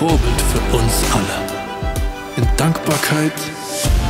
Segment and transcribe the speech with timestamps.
[0.00, 2.38] Vorbild für uns alle.
[2.38, 3.34] In Dankbarkeit,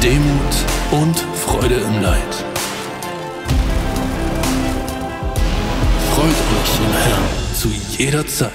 [0.00, 0.54] Demut
[0.92, 2.44] und Freude im Leid.
[6.14, 7.68] Freut euch im Herrn zu
[7.98, 8.52] jeder Zeit.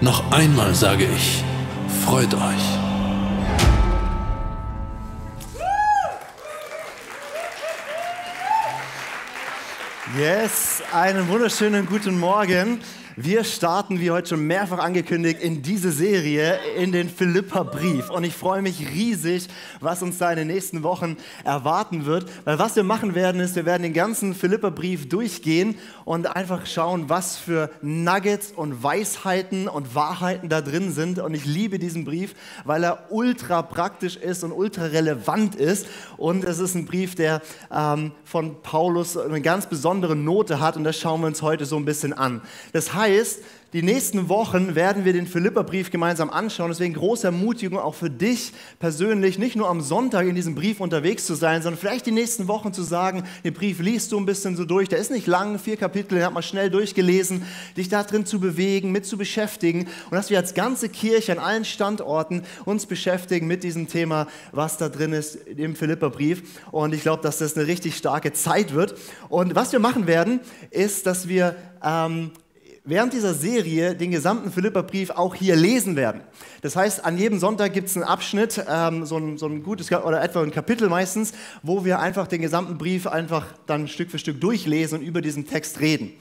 [0.00, 1.44] Noch einmal sage ich,
[2.06, 2.64] freut euch.
[10.16, 12.80] Yes, einen wunderschönen guten Morgen.
[13.16, 18.08] Wir starten, wie heute schon mehrfach angekündigt, in diese Serie, in den Philippa-Brief.
[18.08, 19.48] Und ich freue mich riesig,
[19.80, 22.24] was uns da in den nächsten Wochen erwarten wird.
[22.46, 27.10] Weil was wir machen werden, ist, wir werden den ganzen Philippa-Brief durchgehen und einfach schauen,
[27.10, 31.18] was für Nuggets und Weisheiten und Wahrheiten da drin sind.
[31.18, 35.86] Und ich liebe diesen Brief, weil er ultra praktisch ist und ultra relevant ist.
[36.16, 40.78] Und es ist ein Brief, der ähm, von Paulus eine ganz besondere Note hat.
[40.78, 42.40] Und das schauen wir uns heute so ein bisschen an.
[42.72, 43.40] Das heißt, heißt,
[43.72, 46.68] die nächsten Wochen werden wir den Philipperbrief gemeinsam anschauen.
[46.68, 51.24] Deswegen große Ermutigung auch für dich persönlich, nicht nur am Sonntag in diesem Brief unterwegs
[51.24, 54.56] zu sein, sondern vielleicht die nächsten Wochen zu sagen, den Brief liest du ein bisschen
[54.56, 54.90] so durch.
[54.90, 57.46] Der ist nicht lang, vier Kapitel, den hat man schnell durchgelesen,
[57.78, 61.38] dich da drin zu bewegen, mit zu beschäftigen und dass wir als ganze Kirche an
[61.38, 66.42] allen Standorten uns beschäftigen mit diesem Thema, was da drin ist im Philipperbrief.
[66.72, 68.96] Und ich glaube, dass das eine richtig starke Zeit wird.
[69.30, 72.32] Und was wir machen werden, ist, dass wir ähm,
[72.84, 76.22] während dieser Serie den gesamten Philipperbrief auch hier lesen werden.
[76.62, 79.90] Das heißt, an jedem Sonntag gibt es einen Abschnitt, ähm, so, ein, so ein gutes
[79.92, 81.32] oder etwa ein Kapitel meistens,
[81.62, 85.46] wo wir einfach den gesamten Brief einfach dann Stück für Stück durchlesen und über diesen
[85.46, 86.12] Text reden.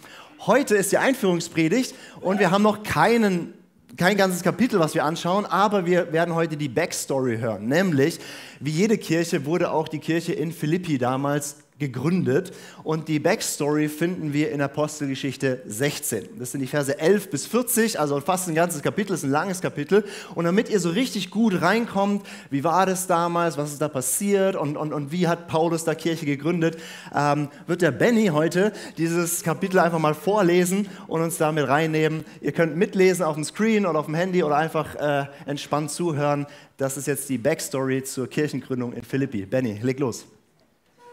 [0.46, 3.54] Heute ist die Einführungspredigt und wir haben noch keinen
[3.98, 7.68] kein ganzes Kapitel, was wir anschauen, aber wir werden heute die Backstory hören.
[7.68, 8.20] Nämlich,
[8.62, 12.54] wie jede Kirche wurde auch die Kirche in Philippi damals gegründet.
[12.84, 16.30] Und die Backstory finden wir in Apostelgeschichte 16.
[16.40, 19.60] Das sind die Verse 11 bis 40, also fast ein ganzes Kapitel, ist ein langes
[19.60, 20.06] Kapitel.
[20.36, 24.56] Und damit ihr so richtig gut reinkommt, wie war das damals, was ist da passiert
[24.56, 26.78] und, und, und wie hat Paulus da Kirche gegründet,
[27.14, 32.24] ähm, wird der Benny heute dieses Kapitel einfach mal vorlesen und uns damit reinnehmen.
[32.42, 36.46] Ihr könnt mitlesen auf dem Screen oder auf dem Handy oder einfach äh, entspannt zuhören.
[36.78, 39.48] Das ist jetzt die Backstory zur Kirchengründung in Philippi.
[39.48, 40.28] Benny, leg los.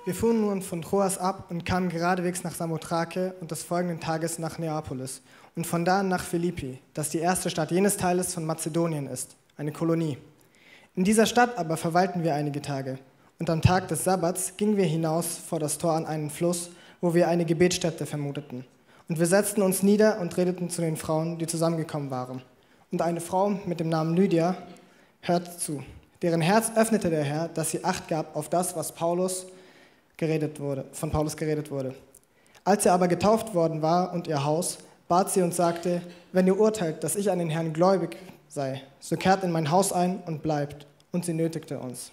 [0.09, 4.39] Wir fuhren nun von Troas ab und kamen geradewegs nach Samothrake und des folgenden Tages
[4.39, 5.21] nach Neapolis
[5.55, 9.71] und von da nach Philippi, das die erste Stadt jenes Teiles von Mazedonien ist, eine
[9.71, 10.17] Kolonie.
[10.97, 12.99] In dieser Stadt aber verweilten wir einige Tage
[13.39, 16.71] und am Tag des Sabbats gingen wir hinaus vor das Tor an einen Fluss,
[17.03, 18.65] wo wir eine Gebetsstätte vermuteten.
[19.11, 22.41] Und wir setzten uns nieder und redeten zu den Frauen, die zusammengekommen waren.
[22.91, 24.57] Und eine Frau mit dem Namen Lydia
[25.21, 25.83] hörte zu.
[26.23, 29.45] Deren Herz öffnete der Herr, dass sie Acht gab auf das, was Paulus
[30.19, 31.95] geredet wurde, von Paulus geredet wurde.
[32.65, 34.77] Als er aber getauft worden war und ihr Haus,
[35.09, 36.03] bat sie und sagte,
[36.33, 38.19] wenn ihr urteilt, dass ich an den Herrn gläubig
[38.49, 40.87] sei, so kehrt in mein Haus ein und bleibt.
[41.11, 42.11] Und sie nötigte uns.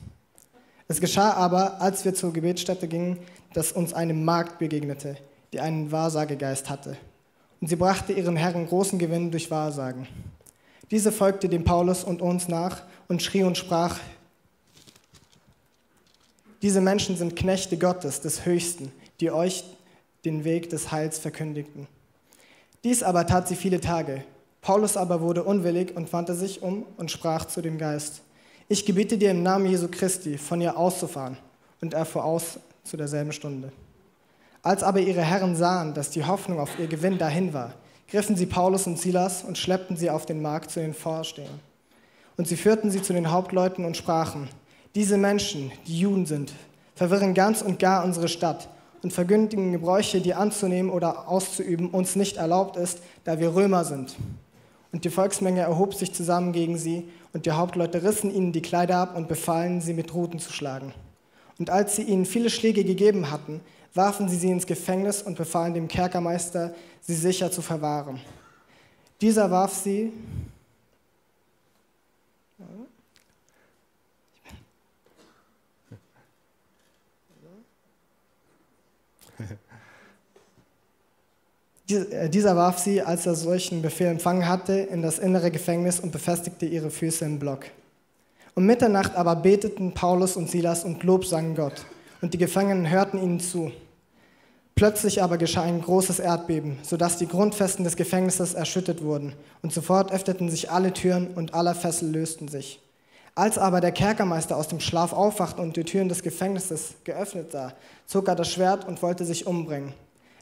[0.88, 3.18] Es geschah aber, als wir zur Gebetsstätte gingen,
[3.54, 5.18] dass uns eine Magd begegnete,
[5.52, 6.96] die einen Wahrsagegeist hatte.
[7.60, 10.08] Und sie brachte ihren Herren großen Gewinn durch Wahrsagen.
[10.92, 14.00] Diese folgte dem Paulus und uns nach und schrie und sprach,
[16.62, 19.64] diese Menschen sind Knechte Gottes, des Höchsten, die euch
[20.24, 21.88] den Weg des Heils verkündigten.
[22.84, 24.24] Dies aber tat sie viele Tage.
[24.62, 28.22] Paulus aber wurde unwillig und wandte sich um und sprach zu dem Geist,
[28.68, 31.38] ich gebiete dir im Namen Jesu Christi, von ihr auszufahren.
[31.82, 33.72] Und er fuhr aus zu derselben Stunde.
[34.64, 37.74] Als aber ihre Herren sahen, dass die Hoffnung auf ihr Gewinn dahin war,
[38.10, 41.60] griffen sie Paulus und Silas und schleppten sie auf den Markt zu den Vorstehern.
[42.38, 44.50] Und sie führten sie zu den Hauptleuten und sprachen,
[44.96, 46.54] diese Menschen, die Juden sind,
[46.96, 48.70] verwirren ganz und gar unsere Stadt
[49.04, 54.16] und verkündigen Gebräuche, die anzunehmen oder auszuüben uns nicht erlaubt ist, da wir Römer sind.
[54.94, 57.04] Und die Volksmenge erhob sich zusammen gegen sie,
[57.34, 60.94] und die Hauptleute rissen ihnen die Kleider ab und befahlen, sie mit Ruten zu schlagen.
[61.60, 63.60] Und als sie ihnen viele Schläge gegeben hatten,
[63.94, 68.22] warfen sie sie ins Gefängnis und befahlen dem Kerkermeister, sie sicher zu verwahren.
[69.20, 70.14] Dieser warf sie
[81.88, 86.66] dieser warf sie, als er solchen Befehl empfangen hatte, in das innere Gefängnis und befestigte
[86.66, 87.66] ihre Füße im Block.
[88.56, 91.86] Um Mitternacht aber beteten Paulus und Silas und Lob sangen Gott,
[92.22, 93.72] und die Gefangenen hörten ihnen zu.
[94.74, 100.12] Plötzlich aber geschah ein großes Erdbeben, sodass die Grundfesten des Gefängnisses erschüttert wurden, und sofort
[100.12, 102.82] öffneten sich alle Türen und aller Fessel lösten sich.
[103.36, 107.74] Als aber der Kerkermeister aus dem Schlaf aufwachte und die Türen des Gefängnisses geöffnet sah,
[108.06, 109.94] zog er das Schwert und wollte sich umbringen,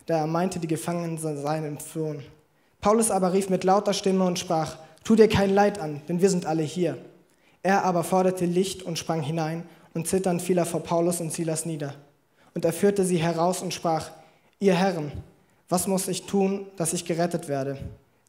[0.05, 2.23] da er meinte, die Gefangenen seien entflohen.
[2.81, 6.29] Paulus aber rief mit lauter Stimme und sprach, Tu dir kein Leid an, denn wir
[6.29, 6.97] sind alle hier.
[7.61, 9.63] Er aber forderte Licht und sprang hinein,
[9.93, 11.93] und zitternd fiel er vor Paulus und Silas nieder.
[12.53, 14.11] Und er führte sie heraus und sprach,
[14.59, 15.11] Ihr Herren,
[15.69, 17.77] was muss ich tun, dass ich gerettet werde?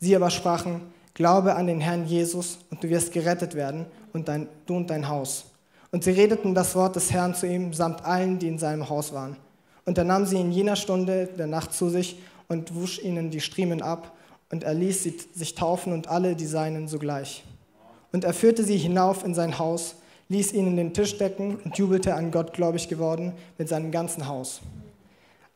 [0.01, 0.81] Sie aber sprachen,
[1.15, 5.09] Glaube an den Herrn Jesus und du wirst gerettet werden und dein, du und dein
[5.09, 5.45] Haus.
[5.93, 9.13] Und sie redeten das Wort des Herrn zu ihm samt allen, die in seinem Haus
[9.13, 9.37] waren.
[9.85, 13.41] Und er nahm sie in jener Stunde der Nacht zu sich und wusch ihnen die
[13.41, 14.13] Striemen ab
[14.51, 17.45] und er ließ sie sich taufen und alle die Seinen sogleich.
[18.13, 19.97] Und er führte sie hinauf in sein Haus,
[20.29, 24.61] ließ ihnen den Tisch decken und jubelte an Gott gläubig geworden mit seinem ganzen Haus.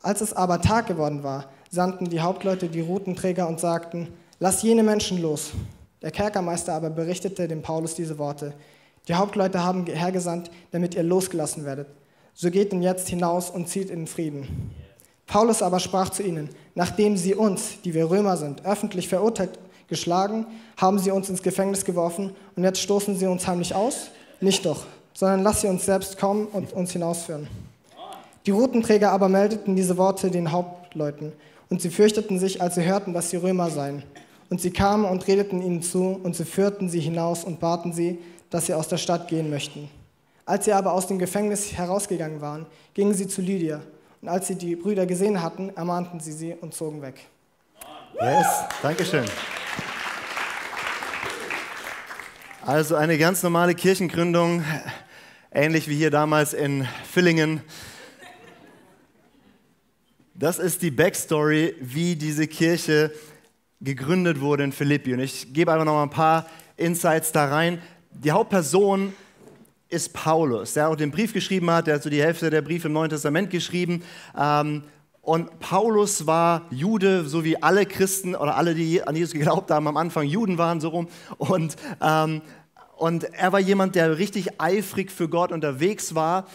[0.02, 4.08] Als es aber Tag geworden war, sandten die Hauptleute die Rutenträger und sagten,
[4.40, 5.52] lass jene Menschen los.
[6.02, 8.54] Der Kerkermeister aber berichtete dem Paulus diese Worte,
[9.08, 11.86] die Hauptleute haben hergesandt, damit ihr losgelassen werdet.
[12.40, 14.70] So geht denn jetzt hinaus und zieht in Frieden.
[15.26, 19.58] Paulus aber sprach zu ihnen, nachdem sie uns, die wir Römer sind, öffentlich verurteilt,
[19.88, 20.46] geschlagen,
[20.76, 24.10] haben sie uns ins Gefängnis geworfen und jetzt stoßen sie uns heimlich aus?
[24.40, 27.48] Nicht doch, sondern lass sie uns selbst kommen und uns hinausführen.
[28.46, 31.32] Die Rotenträger aber meldeten diese Worte den Hauptleuten,
[31.70, 34.04] und sie fürchteten sich, als sie hörten, dass sie Römer seien.
[34.48, 38.20] Und sie kamen und redeten ihnen zu, und sie führten sie hinaus und baten sie,
[38.48, 39.90] dass sie aus der Stadt gehen möchten.
[40.48, 42.64] Als sie aber aus dem Gefängnis herausgegangen waren,
[42.94, 43.82] gingen sie zu Lydia.
[44.22, 47.20] Und als sie die Brüder gesehen hatten, ermahnten sie sie und zogen weg.
[48.18, 48.46] Yes,
[48.80, 49.26] Dankeschön.
[52.64, 54.64] Also eine ganz normale Kirchengründung,
[55.52, 57.60] ähnlich wie hier damals in Villingen.
[60.34, 63.12] Das ist die Backstory, wie diese Kirche
[63.82, 65.12] gegründet wurde in Philippi.
[65.12, 66.46] Und ich gebe einfach noch mal ein paar
[66.78, 67.82] Insights da rein.
[68.12, 69.12] Die Hauptperson
[69.88, 71.86] ist Paulus, der auch den Brief geschrieben hat.
[71.86, 74.02] Der hat so die Hälfte der Briefe im Neuen Testament geschrieben.
[74.38, 74.82] Ähm,
[75.22, 79.86] und Paulus war Jude, so wie alle Christen oder alle, die an Jesus geglaubt haben,
[79.86, 81.08] am Anfang Juden waren, so rum.
[81.36, 82.42] Und, ähm,
[82.96, 86.46] und er war jemand, der richtig eifrig für Gott unterwegs war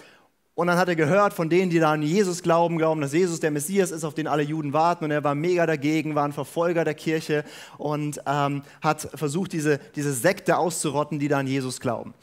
[0.56, 3.40] und dann hat er gehört von denen, die da an Jesus glauben, glauben, dass Jesus
[3.40, 5.04] der Messias ist, auf den alle Juden warten.
[5.04, 7.44] Und er war mega dagegen, war ein Verfolger der Kirche
[7.80, 12.14] und ähm, hat versucht, diese, diese Sekte auszurotten, die da an Jesus glauben.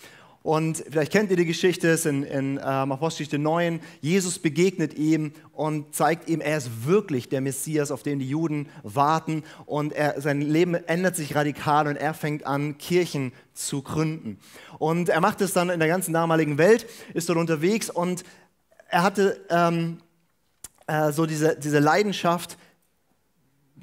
[0.42, 3.80] Und vielleicht kennt ihr die Geschichte, es ist in, in ähm, Apostelgeschichte 9.
[4.00, 8.68] Jesus begegnet ihm und zeigt ihm, er ist wirklich der Messias, auf den die Juden
[8.82, 9.44] warten.
[9.66, 14.38] Und er, sein Leben ändert sich radikal und er fängt an, Kirchen zu gründen.
[14.78, 18.24] Und er macht es dann in der ganzen damaligen Welt, ist dort unterwegs und
[18.88, 19.98] er hatte ähm,
[20.86, 22.56] äh, so diese, diese Leidenschaft,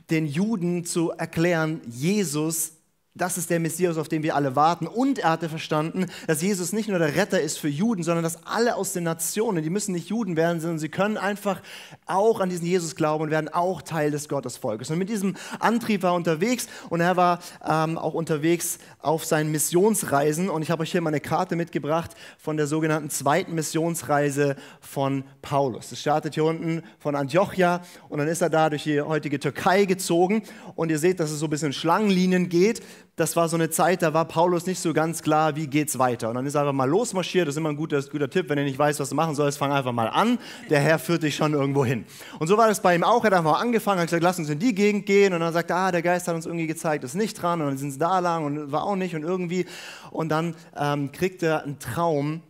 [0.09, 2.76] den Juden zu erklären, Jesus
[3.17, 4.87] das ist der Messias, auf den wir alle warten.
[4.87, 8.45] Und er hatte verstanden, dass Jesus nicht nur der Retter ist für Juden, sondern dass
[8.45, 11.61] alle aus den Nationen, die müssen nicht Juden werden, sondern sie können einfach
[12.05, 14.89] auch an diesen Jesus glauben und werden auch Teil des Gottesvolkes.
[14.91, 19.51] Und mit diesem Antrieb war er unterwegs und er war ähm, auch unterwegs auf seinen
[19.51, 20.49] Missionsreisen.
[20.49, 25.23] Und ich habe euch hier mal eine Karte mitgebracht von der sogenannten zweiten Missionsreise von
[25.41, 25.89] Paulus.
[25.89, 29.85] Das startet hier unten von Antiochia und dann ist er da durch die heutige Türkei
[29.85, 30.43] gezogen.
[30.75, 32.81] Und ihr seht, dass es so ein bisschen Schlangenlinien geht
[33.17, 36.29] das war so eine Zeit, da war Paulus nicht so ganz klar, wie geht's weiter.
[36.29, 37.47] Und dann ist er einfach mal losmarschiert.
[37.47, 39.57] Das ist immer ein guter, guter Tipp, wenn du nicht weißt, was du machen sollst,
[39.57, 40.37] fang einfach mal an.
[40.69, 42.05] Der Herr führt dich schon irgendwo hin.
[42.37, 43.23] Und so war das bei ihm auch.
[43.23, 45.33] Er hat einfach mal angefangen, hat gesagt, lass uns in die Gegend gehen.
[45.33, 47.59] Und dann sagt er, ah, der Geist hat uns irgendwie gezeigt, ist nicht dran.
[47.59, 49.65] Und dann sind sie da lang und war auch nicht und irgendwie.
[50.11, 52.43] Und dann ähm, kriegt er einen Traum.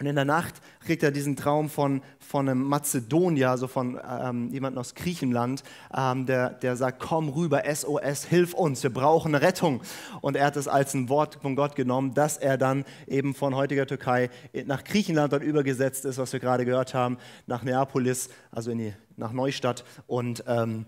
[0.00, 4.48] Und in der Nacht kriegt er diesen Traum von, von einem Mazedonier, also von ähm,
[4.50, 5.62] jemandem aus Griechenland,
[5.96, 9.82] ähm, der, der sagt, komm rüber, SOS, hilf uns, wir brauchen Rettung.
[10.20, 13.54] Und er hat es als ein Wort von Gott genommen, dass er dann eben von
[13.54, 14.30] heutiger Türkei
[14.66, 18.94] nach Griechenland dort übergesetzt ist, was wir gerade gehört haben, nach Neapolis, also in die,
[19.16, 20.86] nach Neustadt und ähm,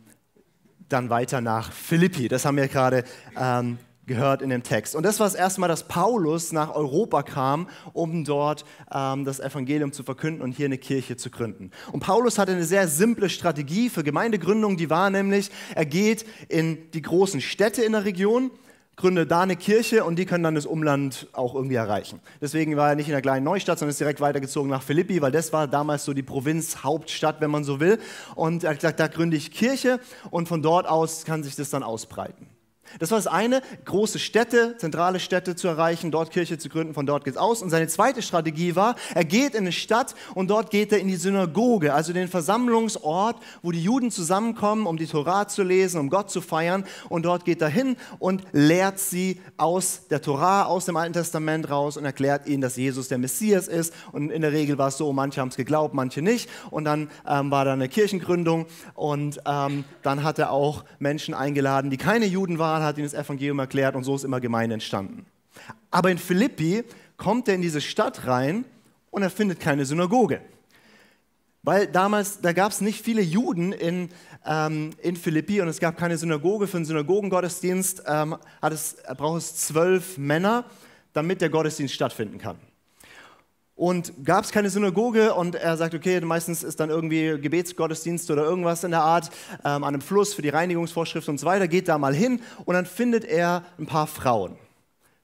[0.88, 2.28] dann weiter nach Philippi.
[2.28, 3.04] Das haben wir gerade
[3.38, 3.78] ähm,
[4.10, 4.96] gehört in dem Text.
[4.96, 9.38] Und das war das erste Mal, dass Paulus nach Europa kam, um dort ähm, das
[9.38, 11.70] Evangelium zu verkünden und hier eine Kirche zu gründen.
[11.92, 16.90] Und Paulus hatte eine sehr simple Strategie für Gemeindegründung, die war nämlich, er geht in
[16.90, 18.50] die großen Städte in der Region,
[18.96, 22.18] gründet da eine Kirche und die können dann das Umland auch irgendwie erreichen.
[22.40, 25.30] Deswegen war er nicht in der kleinen Neustadt, sondern ist direkt weitergezogen nach Philippi, weil
[25.30, 28.00] das war damals so die Provinzhauptstadt, wenn man so will.
[28.34, 30.00] Und er hat gesagt, da gründe ich Kirche
[30.32, 32.48] und von dort aus kann sich das dann ausbreiten.
[32.98, 37.06] Das war das eine, große Städte, zentrale Städte zu erreichen, dort Kirche zu gründen, von
[37.06, 37.62] dort geht's aus.
[37.62, 41.08] Und seine zweite Strategie war, er geht in eine Stadt und dort geht er in
[41.08, 46.10] die Synagoge, also den Versammlungsort, wo die Juden zusammenkommen, um die Torah zu lesen, um
[46.10, 46.84] Gott zu feiern.
[47.08, 51.70] Und dort geht er hin und lehrt sie aus der Torah, aus dem Alten Testament
[51.70, 53.94] raus und erklärt ihnen, dass Jesus der Messias ist.
[54.12, 56.48] Und in der Regel war es so, manche haben es geglaubt, manche nicht.
[56.70, 61.90] Und dann ähm, war da eine Kirchengründung und ähm, dann hat er auch Menschen eingeladen,
[61.90, 64.74] die keine Juden waren Mal hat ihnen das Evangelium erklärt und so ist immer Gemeinde
[64.74, 65.26] entstanden.
[65.90, 66.84] Aber in Philippi
[67.16, 68.64] kommt er in diese Stadt rein
[69.10, 70.40] und er findet keine Synagoge.
[71.62, 74.08] Weil damals, da gab es nicht viele Juden in,
[74.46, 76.66] ähm, in Philippi und es gab keine Synagoge.
[76.66, 80.64] Für einen Synagogengottesdienst ähm, hat es, braucht es zwölf Männer,
[81.12, 82.56] damit der Gottesdienst stattfinden kann.
[83.80, 88.44] Und gab es keine Synagoge und er sagt, okay, meistens ist dann irgendwie Gebetsgottesdienst oder
[88.44, 89.30] irgendwas in der Art
[89.64, 92.74] ähm, an einem Fluss für die Reinigungsvorschrift und so weiter, geht da mal hin und
[92.74, 94.58] dann findet er ein paar Frauen.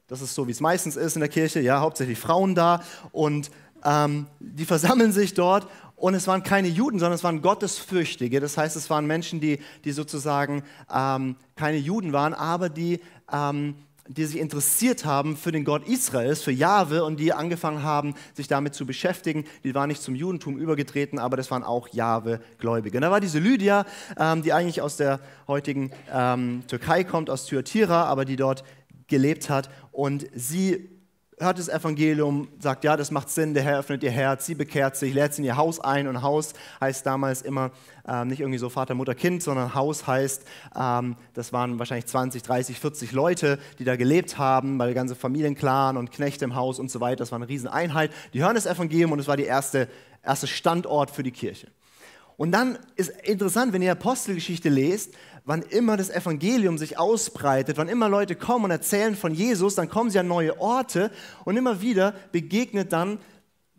[0.09, 2.83] Das ist so, wie es meistens ist in der Kirche, ja, hauptsächlich Frauen da
[3.13, 3.51] und
[3.85, 8.41] ähm, die versammeln sich dort und es waren keine Juden, sondern es waren Gottesfürchtige.
[8.41, 13.75] Das heißt, es waren Menschen, die, die sozusagen ähm, keine Juden waren, aber die ähm,
[14.09, 18.49] die sich interessiert haben für den Gott Israels, für Jahwe und die angefangen haben, sich
[18.49, 19.45] damit zu beschäftigen.
[19.65, 23.01] Die waren nicht zum Judentum übergetreten, aber das waren auch Jahwe-Gläubige.
[23.01, 23.85] Da war diese Lydia,
[24.19, 28.65] ähm, die eigentlich aus der heutigen ähm, Türkei kommt, aus Thyatira, aber die dort
[29.09, 29.71] gelebt hat.
[29.93, 30.96] Und sie
[31.39, 34.97] hört das Evangelium, sagt, ja, das macht Sinn, der Herr öffnet ihr Herz, sie bekehrt
[34.97, 37.73] sich, lädt sie in ihr Haus ein und Haus heißt damals immer
[38.09, 42.43] ähm, nicht irgendwie so Vater, Mutter, Kind, sondern Haus heißt, ähm, das waren wahrscheinlich 20,
[42.43, 46.79] 30, 40 Leute, die da gelebt haben, weil der ganze Familienclan und Knechte im Haus
[46.79, 48.13] und so weiter, das war eine Rieseneinheit.
[48.33, 49.89] Die hören das Evangelium und es war der erste,
[50.23, 51.69] erste Standort für die Kirche.
[52.39, 55.15] Und dann ist interessant, wenn ihr Apostelgeschichte lest,
[55.47, 59.89] wann immer das Evangelium sich ausbreitet, wann immer Leute kommen und erzählen von Jesus, dann
[59.89, 61.11] kommen sie an neue Orte
[61.45, 63.19] und immer wieder begegnet dann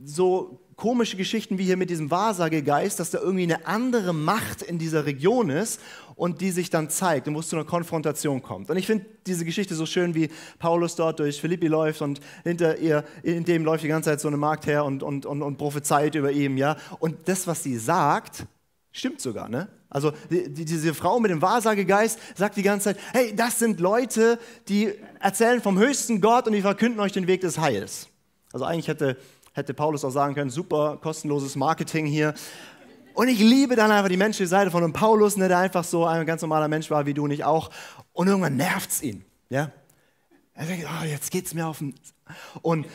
[0.02, 4.78] so komische Geschichten wie hier mit diesem Wahrsagegeist, dass da irgendwie eine andere Macht in
[4.78, 5.82] dieser Region ist
[6.16, 8.70] und die sich dann zeigt und wo es zu einer Konfrontation kommt.
[8.70, 12.78] Und ich finde diese Geschichte so schön, wie Paulus dort durch Philippi läuft und hinter
[12.78, 15.58] ihr, in dem läuft die ganze Zeit so eine Magd her und, und, und, und
[15.58, 16.78] prophezeit über ihm, ja.
[17.00, 18.46] Und das, was sie sagt,
[18.92, 19.68] stimmt sogar, ne?
[19.90, 23.80] Also die, die, diese Frau mit dem Wahrsagegeist sagt die ganze Zeit, hey, das sind
[23.80, 28.08] Leute, die erzählen vom höchsten Gott und die verkünden euch den Weg des Heils.
[28.52, 29.18] Also eigentlich hätte
[29.58, 32.36] hätte Paulus auch sagen können, super kostenloses Marketing hier.
[33.16, 36.06] Und ich liebe dann einfach die menschliche Seite von einem Paulus, ne, der einfach so
[36.06, 37.72] ein ganz normaler Mensch war, wie du und ich auch.
[38.14, 39.26] Und irgendwann nervt es ihn.
[39.50, 39.72] Ja?
[40.54, 41.96] Er denkt, oh, jetzt es mir auf den...
[42.62, 42.86] Und,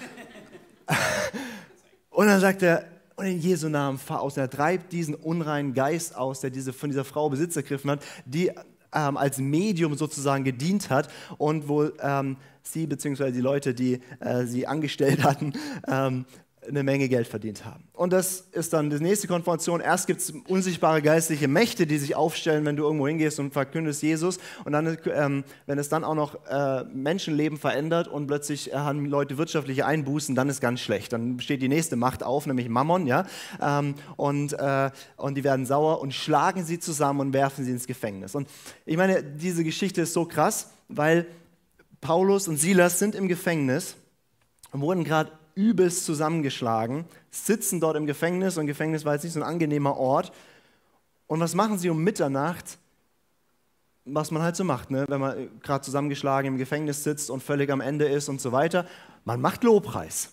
[2.10, 2.84] und dann sagt er,
[3.16, 4.36] und in Jesu Namen fahr aus.
[4.36, 8.04] Und er treibt diesen unreinen Geist aus, der diese, von dieser Frau Besitz ergriffen hat,
[8.24, 8.50] die
[8.94, 13.30] ähm, als Medium sozusagen gedient hat und wo ähm, sie bzw.
[13.32, 15.52] die Leute, die äh, sie angestellt hatten,
[15.88, 16.24] ähm,
[16.68, 17.84] eine Menge Geld verdient haben.
[17.92, 19.80] Und das ist dann die nächste Konfrontation.
[19.80, 24.02] Erst gibt es unsichtbare geistliche Mächte, die sich aufstellen, wenn du irgendwo hingehst und verkündest
[24.02, 24.38] Jesus.
[24.64, 29.06] Und dann, ähm, wenn es dann auch noch äh, Menschenleben verändert und plötzlich äh, haben
[29.06, 31.12] Leute wirtschaftliche Einbußen, dann ist ganz schlecht.
[31.12, 33.26] Dann steht die nächste Macht auf, nämlich Mammon, ja.
[33.60, 37.86] Ähm, und, äh, und die werden sauer und schlagen sie zusammen und werfen sie ins
[37.86, 38.34] Gefängnis.
[38.34, 38.48] Und
[38.86, 41.26] ich meine, diese Geschichte ist so krass, weil
[42.00, 43.96] Paulus und Silas sind im Gefängnis
[44.70, 49.40] und wurden gerade übelst zusammengeschlagen, sitzen dort im Gefängnis und Gefängnis war jetzt nicht so
[49.40, 50.32] ein angenehmer Ort.
[51.26, 52.78] Und was machen sie um Mitternacht?
[54.04, 55.04] Was man halt so macht, ne?
[55.08, 58.86] wenn man gerade zusammengeschlagen im Gefängnis sitzt und völlig am Ende ist und so weiter.
[59.24, 60.30] Man macht Lobpreis.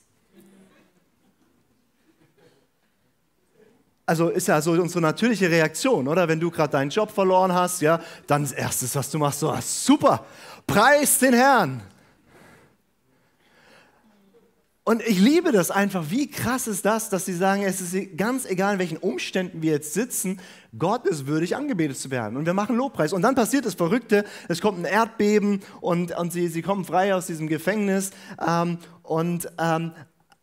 [4.10, 6.28] Also ist ja so unsere natürliche Reaktion, oder?
[6.28, 9.52] Wenn du gerade deinen Job verloren hast, ja, dann das Erste, was du machst, so,
[9.52, 10.26] ah, super,
[10.66, 11.80] preis den Herrn.
[14.90, 16.06] Und ich liebe das einfach.
[16.10, 19.74] Wie krass ist das, dass sie sagen, es ist ganz egal, in welchen Umständen wir
[19.74, 20.40] jetzt sitzen,
[20.80, 22.36] Gott ist würdig, angebetet zu werden.
[22.36, 23.14] Und wir machen Lobpreis.
[23.14, 27.14] Und dann passiert das Verrückte, es kommt ein Erdbeben und, und sie, sie kommen frei
[27.14, 28.10] aus diesem Gefängnis.
[28.44, 29.92] Ähm, und, ähm,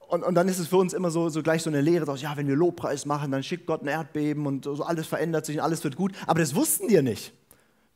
[0.07, 2.23] und, und, dann ist es für uns immer so, so gleich so eine Lehre, dass,
[2.23, 5.57] ja, wenn wir Lobpreis machen, dann schickt Gott ein Erdbeben und so alles verändert sich
[5.57, 6.13] und alles wird gut.
[6.25, 7.33] Aber das wussten die ja nicht.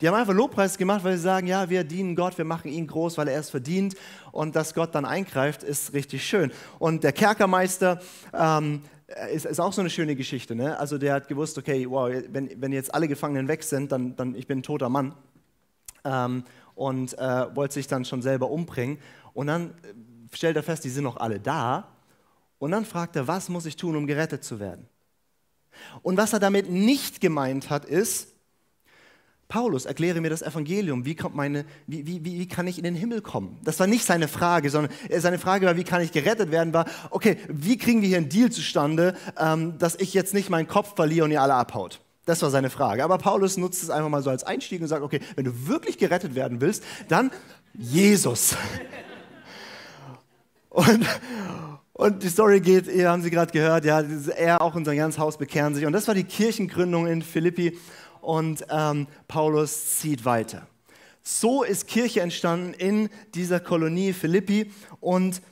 [0.01, 2.87] Die haben einfach Lobpreis gemacht, weil sie sagen, ja, wir dienen Gott, wir machen ihn
[2.87, 3.95] groß, weil er es verdient.
[4.33, 6.51] Und dass Gott dann eingreift, ist richtig schön.
[6.79, 8.01] Und der Kerkermeister
[8.33, 8.83] ähm,
[9.33, 10.55] ist, ist, auch so eine schöne Geschichte.
[10.55, 10.79] Ne?
[10.79, 14.35] Also der hat gewusst, okay, wow, wenn, wenn jetzt alle Gefangenen weg sind, dann, dann
[14.35, 15.15] ich bin ein toter Mann.
[16.05, 18.99] Ähm, und äh, wollte sich dann schon selber umbringen.
[19.35, 19.75] Und dann
[20.33, 21.89] stellt er fest, die sind noch alle da.
[22.59, 24.89] Und dann fragt er, was muss ich tun, um gerettet zu werden?
[26.01, 28.30] Und was er damit nicht gemeint hat, ist,
[29.51, 31.05] Paulus, erkläre mir das Evangelium.
[31.05, 33.59] Wie, kommt meine, wie, wie, wie kann ich in den Himmel kommen?
[33.65, 36.87] Das war nicht seine Frage, sondern seine Frage war, wie kann ich gerettet werden, war,
[37.11, 40.95] okay, wie kriegen wir hier einen Deal zustande, ähm, dass ich jetzt nicht meinen Kopf
[40.95, 42.01] verliere und ihr alle abhaut?
[42.27, 43.03] Das war seine Frage.
[43.03, 45.99] Aber Paulus nutzt es einfach mal so als Einstieg und sagt, okay, wenn du wirklich
[45.99, 47.33] gerettet werden willst, dann
[47.75, 48.57] Jesus.
[50.71, 51.05] Und,
[51.95, 54.01] und die Story geht, ihr haben sie gerade gehört, ja,
[54.37, 55.85] er auch und sein ganzes Haus bekehren sich.
[55.85, 57.77] Und das war die Kirchengründung in Philippi
[58.23, 60.67] und ähm, Paulus zieht weiter.
[61.23, 65.43] So ist Kirche entstanden in dieser Kolonie Philippi und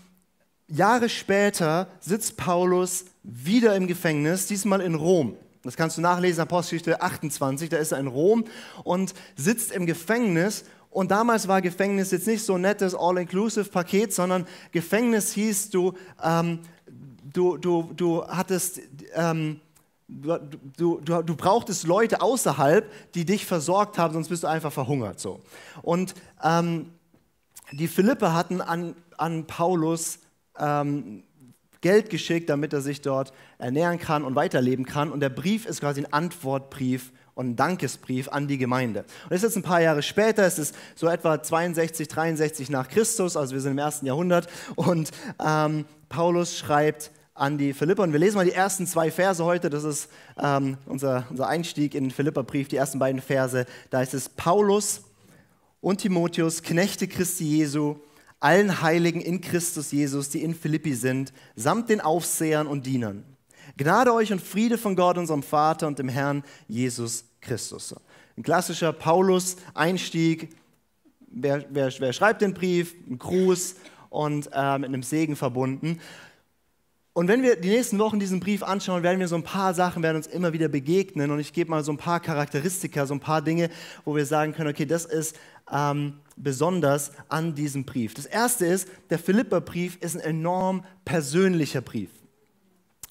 [0.67, 5.37] Jahre später sitzt Paulus wieder im Gefängnis, diesmal in Rom.
[5.63, 8.45] Das kannst du nachlesen, Apostelgeschichte 28, da ist er in Rom
[8.85, 10.65] und sitzt im Gefängnis.
[10.91, 16.61] Und damals war Gefängnis jetzt nicht so ein nettes All-Inclusive-Paket, sondern Gefängnis hieß, du, ähm,
[17.33, 18.81] du, du, du hattest
[19.15, 19.61] ähm,
[20.09, 20.39] du,
[20.77, 25.21] du, du, du brauchtest Leute außerhalb, die dich versorgt haben, sonst bist du einfach verhungert.
[25.21, 25.41] So.
[25.83, 26.91] Und ähm,
[27.73, 30.21] die Philippe hatten an, an Paulus
[30.59, 31.23] ähm,
[31.81, 35.13] Geld geschickt, damit er sich dort ernähren kann und weiterleben kann.
[35.13, 39.01] Und der Brief ist quasi ein Antwortbrief und ein Dankesbrief an die Gemeinde.
[39.25, 42.89] Und das ist jetzt ein paar Jahre später, es ist so etwa 62, 63 nach
[42.89, 44.49] Christus, also wir sind im ersten Jahrhundert.
[44.75, 45.13] Und
[45.45, 48.03] ähm, Paulus schreibt an die Philipper.
[48.03, 49.71] Und wir lesen mal die ersten zwei Verse heute.
[49.71, 50.09] Das ist
[50.41, 53.67] ähm, unser, unser Einstieg in den Philipperbrief, die ersten beiden Verse.
[53.91, 55.03] Da ist es Paulus
[55.81, 57.97] und Timotheus, Knechte Christi Jesu,
[58.41, 63.25] allen Heiligen in Christus Jesus, die in Philippi sind, samt den Aufsehern und Dienern.
[63.77, 67.95] Gnade euch und Friede von Gott, unserem Vater und dem Herrn Jesus Christus.
[68.37, 70.49] Ein klassischer Paulus-Einstieg.
[71.29, 72.95] Wer, wer, wer, schreibt den Brief?
[73.09, 73.77] Ein Gruß
[74.11, 76.01] und äh, mit einem Segen verbunden.
[77.19, 80.05] Und wenn wir die nächsten Wochen diesen Brief anschauen, werden wir so ein paar Sachen
[80.05, 81.33] werden uns immer wieder begegnen.
[81.33, 83.71] Und ich gebe mal so ein paar Charakteristika, so ein paar Dinge,
[84.05, 85.37] wo wir sagen können, okay, das ist
[85.73, 88.15] ähm, besonders an diesem Brief.
[88.15, 92.11] Das erste ist, der Philipperbrief ist ein enorm persönlicher Brief.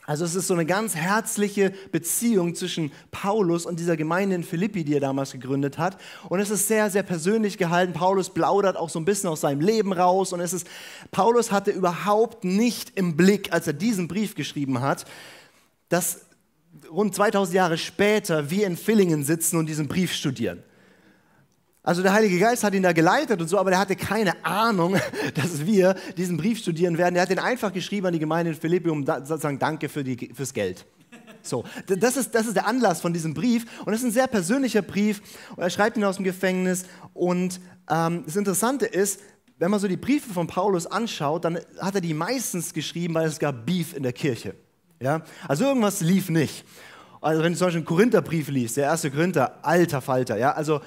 [0.08, 4.86] Also es ist so eine ganz herzliche Beziehung zwischen Paulus und dieser Gemeinde in Philippi,
[4.86, 5.98] die er damals gegründet hat.
[6.30, 7.92] Und es ist sehr, sehr persönlich gehalten.
[7.92, 10.32] Paulus plaudert auch so ein bisschen aus seinem Leben raus.
[10.32, 10.66] Und es ist,
[11.12, 15.04] Paulus hatte überhaupt nicht im Blick, als er diesen Brief geschrieben hat,
[15.90, 16.22] dass
[16.90, 20.64] rund 2000 Jahre später wir in Villingen sitzen und diesen Brief studieren.
[21.88, 24.98] Also der Heilige Geist hat ihn da geleitet und so, aber der hatte keine Ahnung,
[25.36, 27.16] dass wir diesen Brief studieren werden.
[27.16, 30.04] Er hat ihn einfach geschrieben an die Gemeinde in Philippi, um zu sagen, danke für
[30.04, 30.86] die, fürs Geld.
[31.42, 34.28] So, das ist, das ist der Anlass von diesem Brief und es ist ein sehr
[34.28, 35.22] persönlicher Brief
[35.56, 39.22] und er schreibt ihn aus dem Gefängnis und ähm, das Interessante ist,
[39.58, 43.28] wenn man so die Briefe von Paulus anschaut, dann hat er die meistens geschrieben, weil
[43.30, 44.56] es gab Beef in der Kirche.
[45.02, 45.22] Ja?
[45.48, 46.66] Also irgendwas lief nicht.
[47.22, 50.82] Also wenn du zum Beispiel einen Korintherbrief liest, der erste Korinther, alter Falter, ja, also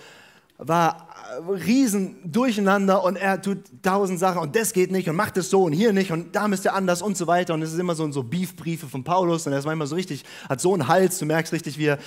[0.60, 1.08] war
[1.48, 5.48] äh, riesen Durcheinander und er tut tausend Sachen und das geht nicht und macht es
[5.48, 7.78] so und hier nicht und da müsst ihr anders und so weiter und es ist
[7.78, 10.86] immer so, so Beefbriefe von Paulus und er ist manchmal so richtig, hat so einen
[10.86, 11.98] Hals, du merkst richtig, wie er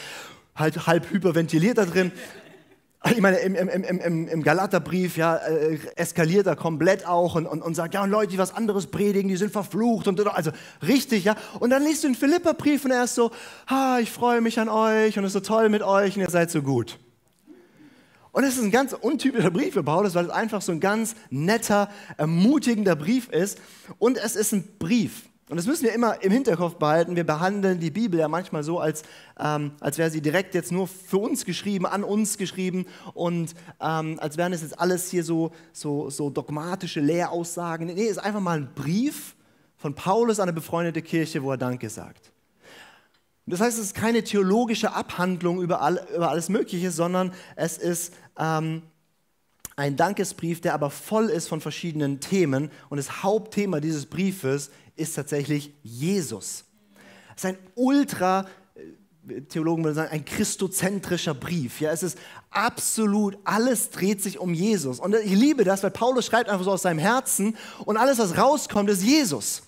[0.55, 2.11] halt halb hyperventiliert da drin.
[3.11, 7.61] Ich meine, im, im, im, im Galaterbrief ja, äh, eskaliert er komplett auch und, und,
[7.61, 10.51] und sagt, ja, und Leute, die was anderes predigen, die sind verflucht und also
[10.87, 11.35] richtig, ja.
[11.59, 13.31] Und dann liest du den Philipperbrief und er ist so,
[13.67, 16.29] ah, ich freue mich an euch und es ist so toll mit euch und ihr
[16.29, 16.97] seid so gut.
[18.33, 21.15] Und es ist ein ganz untypischer Brief für Paulus, weil es einfach so ein ganz
[21.29, 23.61] netter, ermutigender Brief ist.
[23.99, 25.29] Und es ist ein Brief.
[25.49, 27.15] Und das müssen wir immer im Hinterkopf behalten.
[27.15, 29.03] Wir behandeln die Bibel ja manchmal so, als,
[29.39, 34.17] ähm, als wäre sie direkt jetzt nur für uns geschrieben, an uns geschrieben und ähm,
[34.19, 37.85] als wären es jetzt alles hier so, so, so dogmatische Lehraussagen.
[37.85, 39.35] Nee, es ist einfach mal ein Brief
[39.77, 42.32] von Paulus an eine befreundete Kirche, wo er Danke sagt.
[43.45, 48.13] Das heißt, es ist keine theologische Abhandlung über, all, über alles Mögliche, sondern es ist
[48.37, 48.83] ähm,
[49.75, 52.71] ein Dankesbrief, der aber voll ist von verschiedenen Themen.
[52.89, 56.63] Und das Hauptthema dieses Briefes ist tatsächlich Jesus.
[57.35, 58.45] Es ist ein ultra,
[59.27, 61.81] äh, Theologen würden sagen, ein christozentrischer Brief.
[61.81, 62.17] Ja, es ist
[62.49, 65.01] absolut, alles dreht sich um Jesus.
[65.01, 68.37] Und ich liebe das, weil Paulus schreibt einfach so aus seinem Herzen und alles, was
[68.37, 69.63] rauskommt, ist Jesus.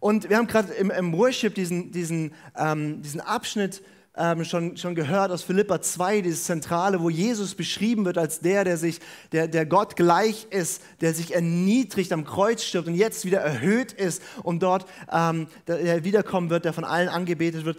[0.00, 3.82] Und wir haben gerade im, im, Worship diesen, diesen, ähm, diesen Abschnitt
[4.16, 8.64] ähm, schon, schon gehört aus Philippa 2, dieses Zentrale, wo Jesus beschrieben wird als der,
[8.64, 9.00] der sich,
[9.32, 13.92] der, der Gott gleich ist, der sich erniedrigt am Kreuz stirbt und jetzt wieder erhöht
[13.92, 17.78] ist und dort ähm, der wiederkommen wird, der von allen angebetet wird.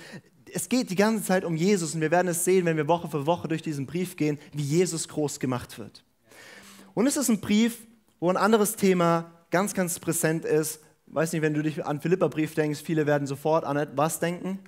[0.51, 3.09] Es geht die ganze Zeit um Jesus und wir werden es sehen, wenn wir Woche
[3.09, 6.03] für Woche durch diesen Brief gehen, wie Jesus groß gemacht wird.
[6.93, 7.77] Und es ist ein Brief,
[8.19, 10.79] wo ein anderes Thema ganz, ganz präsent ist,
[11.11, 14.59] weiß nicht, wenn du dich an Philipperbrief denkst, viele werden sofort an was denken?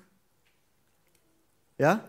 [1.78, 2.04] Ja?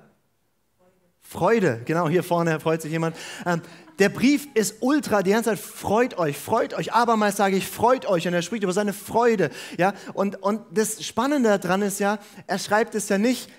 [1.21, 3.17] Freude, genau, hier vorne freut sich jemand.
[3.47, 3.63] Ähm,
[3.99, 6.93] der Brief ist ultra, die ganze Zeit freut euch, freut euch.
[6.93, 8.27] Abermals sage ich, freut euch.
[8.27, 9.51] Und er spricht über seine Freude.
[9.79, 9.95] Ja?
[10.15, 13.51] Und, und das Spannende daran ist ja, er schreibt es ja nicht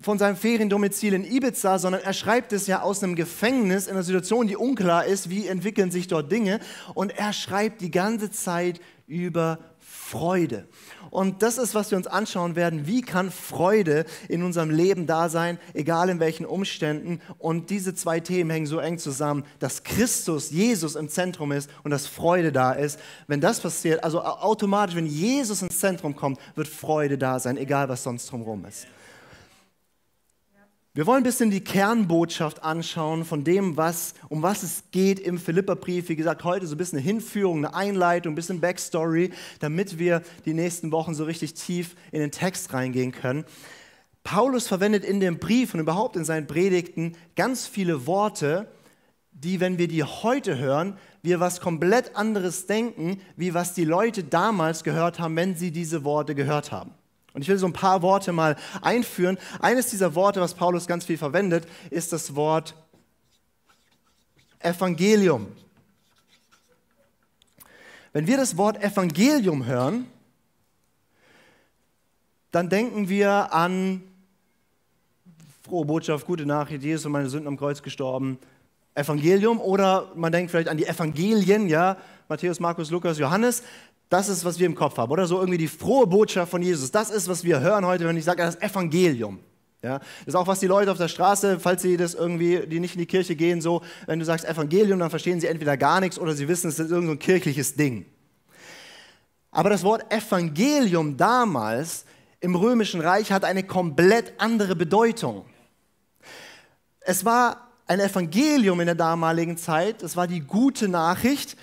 [0.00, 4.02] von seinem Feriendomizil in Ibiza, sondern er schreibt es ja aus einem Gefängnis in einer
[4.02, 6.58] Situation, die unklar ist, wie entwickeln sich dort Dinge.
[6.94, 9.58] Und er schreibt die ganze Zeit über
[10.10, 10.66] Freude.
[11.10, 12.86] Und das ist, was wir uns anschauen werden.
[12.86, 17.20] Wie kann Freude in unserem Leben da sein, egal in welchen Umständen?
[17.38, 21.92] Und diese zwei Themen hängen so eng zusammen, dass Christus, Jesus im Zentrum ist und
[21.92, 22.98] dass Freude da ist.
[23.28, 27.88] Wenn das passiert, also automatisch, wenn Jesus ins Zentrum kommt, wird Freude da sein, egal
[27.88, 28.86] was sonst drumherum ist.
[30.92, 35.38] Wir wollen ein bisschen die Kernbotschaft anschauen von dem, was, um was es geht im
[35.38, 36.08] Philipperbrief.
[36.08, 40.20] Wie gesagt, heute so ein bisschen eine Hinführung, eine Einleitung, ein bisschen Backstory, damit wir
[40.46, 43.44] die nächsten Wochen so richtig tief in den Text reingehen können.
[44.24, 48.66] Paulus verwendet in dem Brief und überhaupt in seinen Predigten ganz viele Worte,
[49.30, 54.24] die, wenn wir die heute hören, wir was komplett anderes denken, wie was die Leute
[54.24, 56.90] damals gehört haben, wenn sie diese Worte gehört haben.
[57.32, 59.38] Und ich will so ein paar Worte mal einführen.
[59.60, 62.74] Eines dieser Worte, was Paulus ganz viel verwendet, ist das Wort
[64.58, 65.48] Evangelium.
[68.12, 70.06] Wenn wir das Wort Evangelium hören,
[72.50, 74.02] dann denken wir an
[75.62, 78.38] frohe Botschaft, gute Nachricht, Jesus und meine Sünden am Kreuz gestorben,
[78.94, 81.96] Evangelium oder man denkt vielleicht an die Evangelien, ja,
[82.28, 83.62] Matthäus, Markus, Lukas, Johannes.
[84.10, 85.10] Das ist, was wir im Kopf haben.
[85.10, 86.90] Oder so irgendwie die frohe Botschaft von Jesus.
[86.90, 89.38] Das ist, was wir hören heute, wenn ich sage, das Evangelium.
[89.82, 92.80] Ja, das ist auch, was die Leute auf der Straße, falls sie das irgendwie, die
[92.80, 96.00] nicht in die Kirche gehen, so, wenn du sagst Evangelium, dann verstehen sie entweder gar
[96.00, 98.04] nichts oder sie wissen, es ist irgendein so kirchliches Ding.
[99.50, 102.04] Aber das Wort Evangelium damals
[102.40, 105.46] im Römischen Reich hat eine komplett andere Bedeutung.
[107.00, 111.56] Es war ein Evangelium in der damaligen Zeit, es war die gute Nachricht,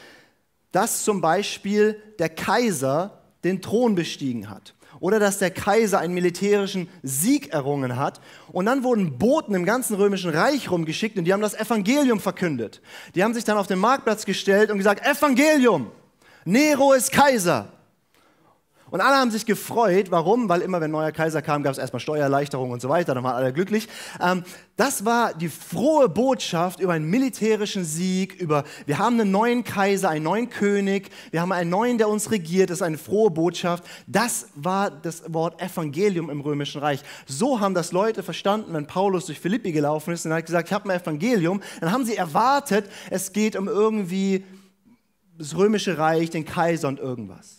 [0.72, 6.90] dass zum Beispiel der Kaiser den Thron bestiegen hat oder dass der Kaiser einen militärischen
[7.04, 8.20] Sieg errungen hat.
[8.52, 12.82] Und dann wurden Boten im ganzen römischen Reich rumgeschickt und die haben das Evangelium verkündet.
[13.16, 15.92] Die haben sich dann auf den Marktplatz gestellt und gesagt, Evangelium,
[16.46, 17.74] Nero ist Kaiser.
[18.90, 20.12] Und alle haben sich gefreut.
[20.12, 20.48] Warum?
[20.48, 23.14] Weil immer, wenn ein neuer Kaiser kam, gab es erstmal Steuererleichterungen und so weiter.
[23.14, 23.88] Dann waren alle glücklich.
[24.22, 24.44] Ähm,
[24.78, 30.10] das war die frohe Botschaft über einen militärischen Sieg, über wir haben einen neuen Kaiser,
[30.10, 32.70] einen neuen König, wir haben einen neuen, der uns regiert.
[32.70, 33.84] Das ist eine frohe Botschaft.
[34.06, 37.02] Das war das Wort Evangelium im Römischen Reich.
[37.26, 40.74] So haben das Leute verstanden, wenn Paulus durch Philippi gelaufen ist und hat gesagt, ich
[40.74, 41.62] habe ein Evangelium.
[41.82, 44.46] Dann haben sie erwartet, es geht um irgendwie
[45.38, 47.57] das Römische Reich, den Kaiser und irgendwas.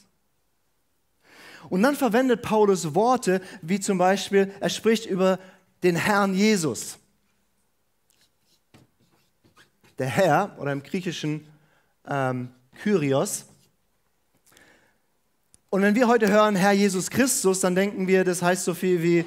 [1.71, 5.39] Und dann verwendet Paulus Worte wie zum Beispiel, er spricht über
[5.83, 6.99] den Herrn Jesus.
[9.99, 11.47] Der Herr oder im griechischen
[12.09, 12.51] ähm,
[12.83, 13.47] Kyrios.
[15.71, 19.03] Und wenn wir heute hören Herr Jesus Christus, dann denken wir, das heißt so viel
[19.03, 19.25] wie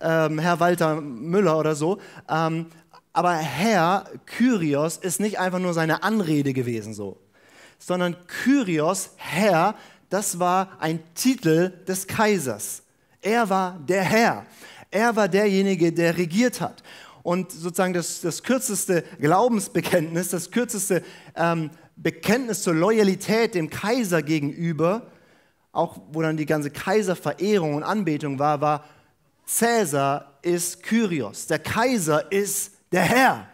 [0.00, 2.00] ähm, Herr Walter Müller oder so.
[2.28, 2.66] Ähm,
[3.12, 7.20] aber Herr Kyrios ist nicht einfach nur seine Anrede gewesen so,
[7.78, 9.76] sondern Kyrios, Herr,
[10.08, 12.82] das war ein Titel des Kaisers.
[13.20, 14.46] Er war der Herr.
[14.90, 16.82] Er war derjenige, der regiert hat.
[17.22, 21.02] Und sozusagen das, das kürzeste Glaubensbekenntnis, das kürzeste
[21.34, 25.10] ähm, Bekenntnis zur Loyalität dem Kaiser gegenüber,
[25.72, 28.84] auch wo dann die ganze Kaiserverehrung und Anbetung war, war,
[29.46, 31.46] Cäsar ist Kyrios.
[31.46, 33.48] Der Kaiser ist der Herr.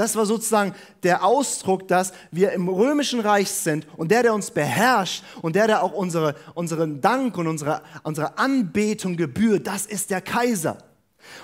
[0.00, 4.50] Das war sozusagen der Ausdruck, dass wir im römischen Reich sind und der, der uns
[4.50, 10.08] beherrscht und der, der auch unsere, unseren Dank und unsere, unsere Anbetung gebührt, das ist
[10.08, 10.78] der Kaiser.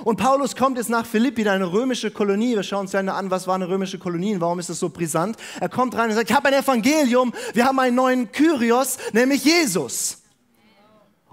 [0.05, 2.55] Und Paulus kommt jetzt nach Philippi, eine römische Kolonie.
[2.55, 4.89] Wir schauen uns gerne an, was war eine römische Kolonie und warum ist das so
[4.89, 5.37] brisant.
[5.61, 9.45] Er kommt rein und sagt, ich habe ein Evangelium, wir haben einen neuen Kyrios, nämlich
[9.45, 10.23] Jesus.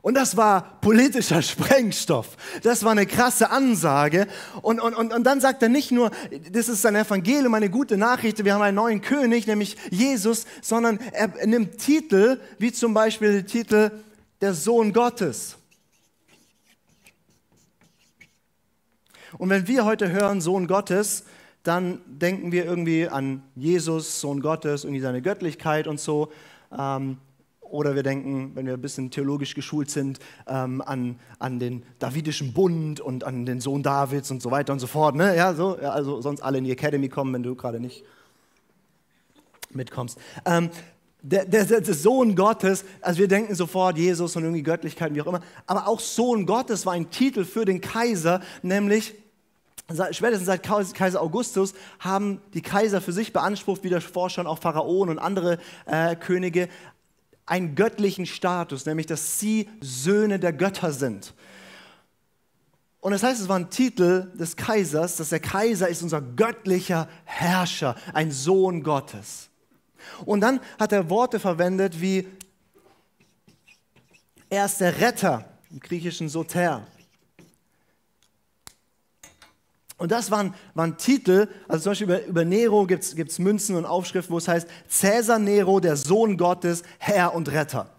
[0.03, 2.35] Und das war politischer Sprengstoff.
[2.61, 4.27] Das war eine krasse Ansage.
[4.61, 6.11] Und, und, und, und dann sagt er nicht nur,
[6.51, 10.99] das ist ein Evangelium, eine gute Nachricht, wir haben einen neuen König, nämlich Jesus, sondern
[11.13, 13.91] er nimmt Titel, wie zum Beispiel den Titel
[14.41, 15.55] der Sohn Gottes.
[19.37, 21.23] Und wenn wir heute hören Sohn Gottes,
[21.63, 26.29] dann denken wir irgendwie an Jesus, Sohn Gottes, irgendwie seine Göttlichkeit und so.
[26.77, 27.19] Ähm,
[27.73, 32.53] oder wir denken, wenn wir ein bisschen theologisch geschult sind, ähm, an, an den Davidischen
[32.53, 35.15] Bund und an den Sohn Davids und so weiter und so fort.
[35.15, 35.35] Ne?
[35.35, 38.05] Ja, so, ja, also sonst alle in die Academy kommen, wenn du gerade nicht
[39.71, 40.19] mitkommst.
[40.45, 40.69] Ähm,
[41.23, 45.27] der, der, der, Sohn Gottes, also wir denken sofort Jesus und irgendwie Göttlichkeit, wie auch
[45.27, 49.15] immer, aber auch Sohn Gottes war ein Titel für den Kaiser, nämlich
[50.11, 55.17] spätestens seit Kaiser Augustus haben die Kaiser für sich beansprucht, wie davor schon auch Pharaonen
[55.17, 56.69] und andere äh, Könige,
[57.45, 61.33] einen göttlichen Status, nämlich dass sie Söhne der Götter sind.
[62.99, 67.09] Und das heißt, es war ein Titel des Kaisers, dass der Kaiser ist unser göttlicher
[67.25, 69.49] Herrscher, ein Sohn Gottes.
[70.25, 72.27] Und dann hat er Worte verwendet wie,
[74.49, 76.87] er ist der Retter, im griechischen Soter.
[80.03, 83.85] Und das waren, waren Titel, also zum Beispiel über, über Nero gibt es Münzen und
[83.85, 87.89] Aufschriften, wo es heißt, Cäsar Nero, der Sohn Gottes, Herr und Retter.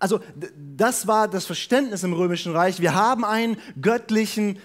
[0.00, 0.18] Also
[0.56, 2.80] das war das Verständnis im Römischen Reich.
[2.80, 4.58] Wir haben einen göttlichen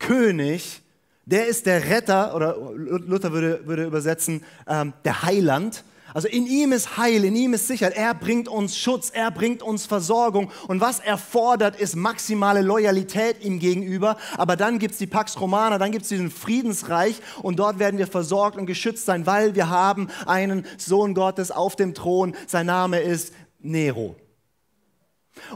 [0.00, 0.82] König,
[1.24, 5.84] der ist der Retter, oder Luther würde, würde übersetzen, ähm, der Heiland.
[6.14, 7.96] Also in ihm ist Heil, in ihm ist Sicherheit.
[7.96, 10.50] Er bringt uns Schutz, er bringt uns Versorgung.
[10.68, 14.16] Und was er fordert, ist maximale Loyalität ihm gegenüber.
[14.36, 17.98] Aber dann gibt es die Pax Romana, dann gibt es diesen Friedensreich und dort werden
[17.98, 22.34] wir versorgt und geschützt sein, weil wir haben einen Sohn Gottes auf dem Thron.
[22.46, 24.16] Sein Name ist Nero.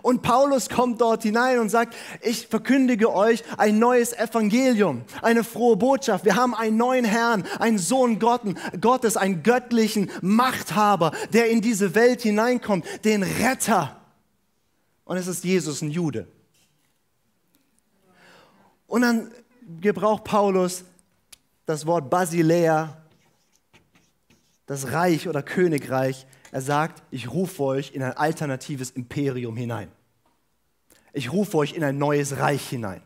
[0.02, 5.76] Und Paulus kommt dort hinein und sagt, ich verkündige euch ein neues Evangelium, eine frohe
[5.76, 6.24] Botschaft.
[6.24, 12.22] Wir haben einen neuen Herrn, einen Sohn Gottes, einen göttlichen Machthaber, der in diese Welt
[12.22, 14.00] hineinkommt, den Retter.
[15.04, 16.26] Und es ist Jesus, ein Jude.
[18.86, 19.30] Und dann
[19.80, 20.84] gebraucht Paulus
[21.66, 22.96] das Wort Basilea,
[24.66, 29.90] das Reich oder Königreich, er sagt, ich rufe euch in ein alternatives Imperium hinein.
[31.12, 33.02] Ich rufe euch in ein neues Reich hinein.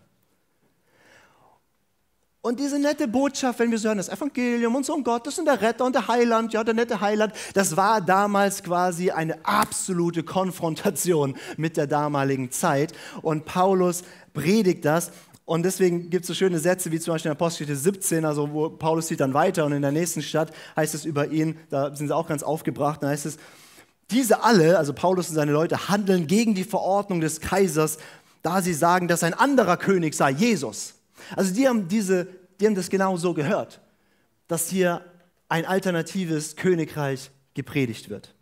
[2.42, 5.38] Und diese nette Botschaft, wenn wir so hören, das Evangelium und so um Gott, das
[5.38, 9.42] ist der Retter und der Heiland, ja, der nette Heiland, das war damals quasi eine
[9.46, 12.92] absolute Konfrontation mit der damaligen Zeit.
[13.22, 14.02] Und Paulus
[14.34, 15.10] predigt das
[15.48, 18.68] und deswegen gibt es so schöne Sätze wie zum Beispiel in Apostelgeschichte 17, also wo
[18.68, 22.08] Paulus sieht dann weiter und in der nächsten Stadt heißt es über ihn, da sind
[22.08, 23.38] sie auch ganz aufgebracht, da heißt es,
[24.10, 27.96] diese alle, also Paulus und seine Leute, handeln gegen die Verordnung des Kaisers,
[28.42, 30.96] da sie sagen, dass ein anderer König sei, Jesus.
[31.34, 32.26] Also die haben, diese,
[32.60, 33.80] die haben das genau so gehört,
[34.48, 35.00] dass hier
[35.48, 38.34] ein alternatives Königreich gepredigt wird.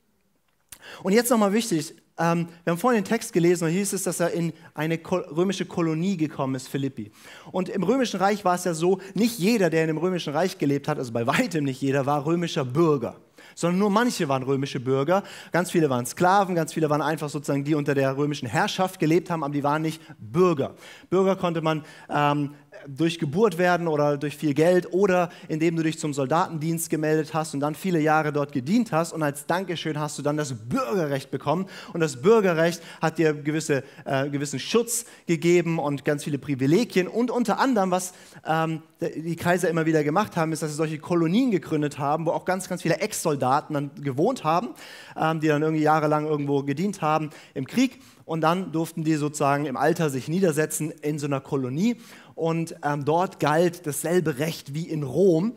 [1.05, 4.21] Und jetzt nochmal wichtig, ähm, wir haben vorhin den Text gelesen und hieß es, dass
[4.21, 7.13] er in eine römische Kolonie gekommen ist, Philippi.
[7.53, 10.59] Und im Römischen Reich war es ja so, nicht jeder, der in dem Römischen Reich
[10.59, 13.17] gelebt hat, also bei weitem nicht jeder, war römischer Bürger
[13.57, 15.23] sondern nur manche waren römische Bürger.
[15.51, 19.31] Ganz viele waren Sklaven, ganz viele waren einfach sozusagen die unter der römischen Herrschaft gelebt
[19.31, 20.75] haben, aber die waren nicht Bürger.
[21.09, 22.55] Bürger konnte man ähm,
[22.89, 27.55] durch Geburt werden oder durch viel Geld oder indem du dich zum Soldatendienst gemeldet hast
[27.55, 31.31] und dann viele Jahre dort gedient hast und als Dankeschön hast du dann das Bürgerrecht
[31.31, 37.09] bekommen und das Bürgerrecht hat dir gewisse, äh, gewissen Schutz gegeben und ganz viele Privilegien
[37.09, 38.13] und unter anderem, was
[38.47, 42.31] ähm, die Kaiser immer wieder gemacht haben, ist, dass sie solche Kolonien gegründet haben, wo
[42.31, 44.69] auch ganz, ganz viele Ex-Soldaten dann gewohnt haben,
[45.17, 49.67] ähm, die dann irgendwie jahrelang irgendwo gedient haben im Krieg und dann durften die sozusagen
[49.67, 51.97] im Alter sich niedersetzen in so einer Kolonie
[52.37, 55.55] und ähm, dort galt dasselbe Recht wie in Rom.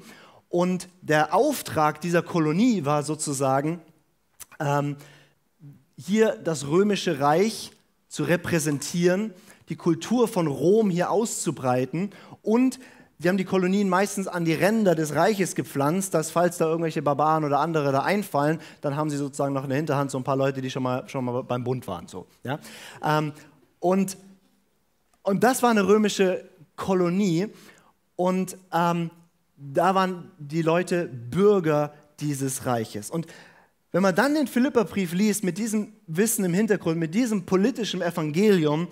[0.47, 3.79] Und der Auftrag dieser Kolonie war sozusagen,
[4.59, 4.95] ähm,
[5.95, 7.71] hier das römische Reich
[8.07, 9.33] zu repräsentieren,
[9.67, 12.09] die Kultur von Rom hier auszubreiten
[12.41, 12.79] und
[13.21, 17.01] Sie haben die Kolonien meistens an die Ränder des Reiches gepflanzt, dass falls da irgendwelche
[17.01, 20.23] Barbaren oder andere da einfallen, dann haben sie sozusagen noch in der Hinterhand so ein
[20.23, 22.07] paar Leute, die schon mal, schon mal beim Bund waren.
[22.07, 22.59] So, ja?
[23.03, 23.33] Ähm,
[23.81, 24.15] und,
[25.21, 26.45] und das war eine römische
[26.79, 27.47] Kolonie
[28.15, 29.11] und ähm,
[29.55, 33.11] da waren die Leute Bürger dieses Reiches.
[33.11, 33.27] Und
[33.91, 38.87] wenn man dann den Philipperbrief liest mit diesem Wissen im Hintergrund, mit diesem politischen Evangelium,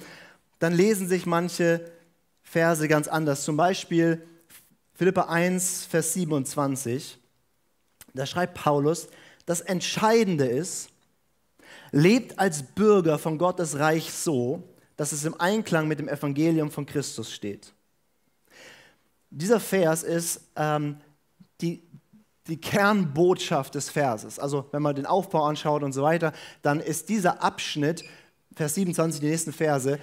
[0.59, 1.91] dann lesen sich manche
[2.43, 3.43] Verse ganz anders.
[3.43, 4.25] Zum Beispiel
[4.93, 7.19] Philippa 1, Vers 27.
[8.13, 9.07] Da schreibt Paulus,
[9.45, 10.89] das Entscheidende ist,
[11.91, 14.63] lebt als Bürger von Gottes Reich so,
[14.95, 17.73] dass es im Einklang mit dem Evangelium von Christus steht.
[19.29, 20.97] Dieser Vers ist ähm,
[21.61, 21.81] die,
[22.47, 24.39] die Kernbotschaft des Verses.
[24.39, 28.03] Also wenn man den Aufbau anschaut und so weiter, dann ist dieser Abschnitt,
[28.55, 29.99] Vers 27, die nächsten Verse,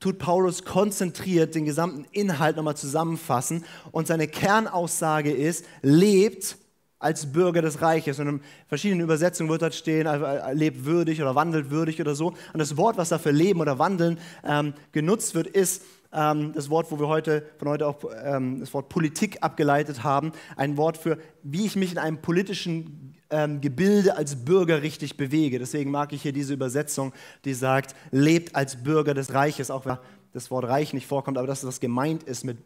[0.00, 6.56] tut Paulus konzentriert den gesamten Inhalt nochmal zusammenfassen und seine Kernaussage ist, lebt
[6.98, 8.18] als Bürger des Reiches.
[8.18, 12.14] Und in verschiedenen Übersetzungen wird dort stehen, äh, äh, lebt würdig oder wandelt würdig oder
[12.14, 12.28] so.
[12.52, 16.70] Und das Wort, was da für leben oder wandeln ähm, genutzt wird, ist ähm, das
[16.70, 20.32] Wort, wo wir heute von heute auch ähm, das Wort Politik abgeleitet haben.
[20.56, 25.58] Ein Wort für, wie ich mich in einem politischen ähm, Gebilde als Bürger richtig bewege.
[25.58, 27.12] Deswegen mag ich hier diese Übersetzung,
[27.44, 29.96] die sagt, lebt als Bürger des Reiches, auch wenn
[30.32, 32.58] das Wort Reich nicht vorkommt, aber das, was gemeint ist mit,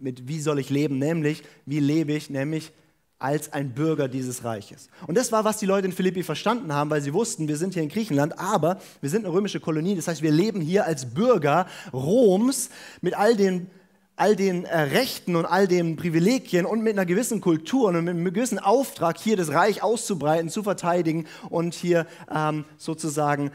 [0.00, 2.72] mit wie soll ich leben, nämlich wie lebe ich, nämlich
[3.18, 4.88] als ein Bürger dieses Reiches.
[5.06, 7.74] Und das war, was die Leute in Philippi verstanden haben, weil sie wussten, wir sind
[7.74, 9.94] hier in Griechenland, aber wir sind eine römische Kolonie.
[9.94, 13.70] Das heißt, wir leben hier als Bürger Roms mit all den,
[14.16, 18.14] all den äh, Rechten und all den Privilegien und mit einer gewissen Kultur und mit
[18.14, 23.52] einem gewissen Auftrag, hier das Reich auszubreiten, zu verteidigen und hier ähm, sozusagen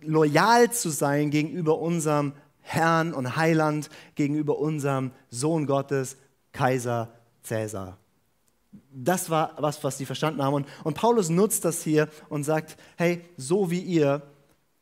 [0.00, 6.16] loyal zu sein gegenüber unserem Herrn und Heiland, gegenüber unserem Sohn Gottes,
[6.52, 8.01] Kaiser Cäsar
[8.94, 10.54] das war was, was sie verstanden haben.
[10.54, 14.22] Und, und Paulus nutzt das hier und sagt, hey, so wie ihr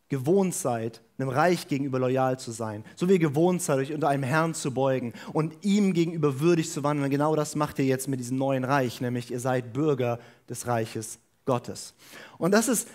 [0.09, 4.09] gewohnt seid, einem Reich gegenüber loyal zu sein, so wie ihr gewohnt seid, euch unter
[4.09, 8.09] einem Herrn zu beugen und ihm gegenüber würdig zu wandeln, genau das macht ihr jetzt
[8.09, 11.95] mit diesem neuen Reich, nämlich ihr seid Bürger des Reiches Gottes.
[12.39, 12.89] Und das ist,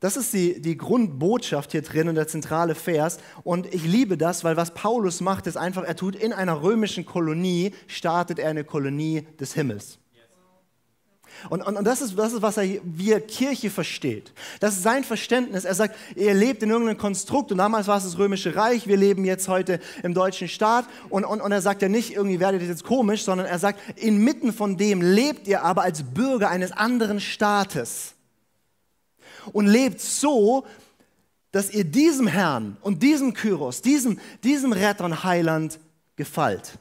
[0.00, 3.18] das ist die, die Grundbotschaft hier drin und der zentrale Vers.
[3.42, 7.04] Und ich liebe das, weil was Paulus macht, ist einfach, er tut in einer römischen
[7.04, 9.98] Kolonie, startet er eine Kolonie des Himmels.
[11.50, 14.32] Und, und, und das, ist, das ist, was er wie Kirche versteht.
[14.60, 15.64] Das ist sein Verständnis.
[15.64, 18.96] Er sagt, ihr lebt in irgendeinem Konstrukt und damals war es das Römische Reich, wir
[18.96, 20.86] leben jetzt heute im deutschen Staat.
[21.10, 23.80] Und, und, und er sagt ja nicht, irgendwie werdet ihr jetzt komisch, sondern er sagt,
[23.98, 28.14] inmitten von dem lebt ihr aber als Bürger eines anderen Staates.
[29.52, 30.66] Und lebt so,
[31.52, 35.78] dass ihr diesem Herrn und diesem Kyros, diesem, diesem Retter und Heiland
[36.16, 36.78] gefällt.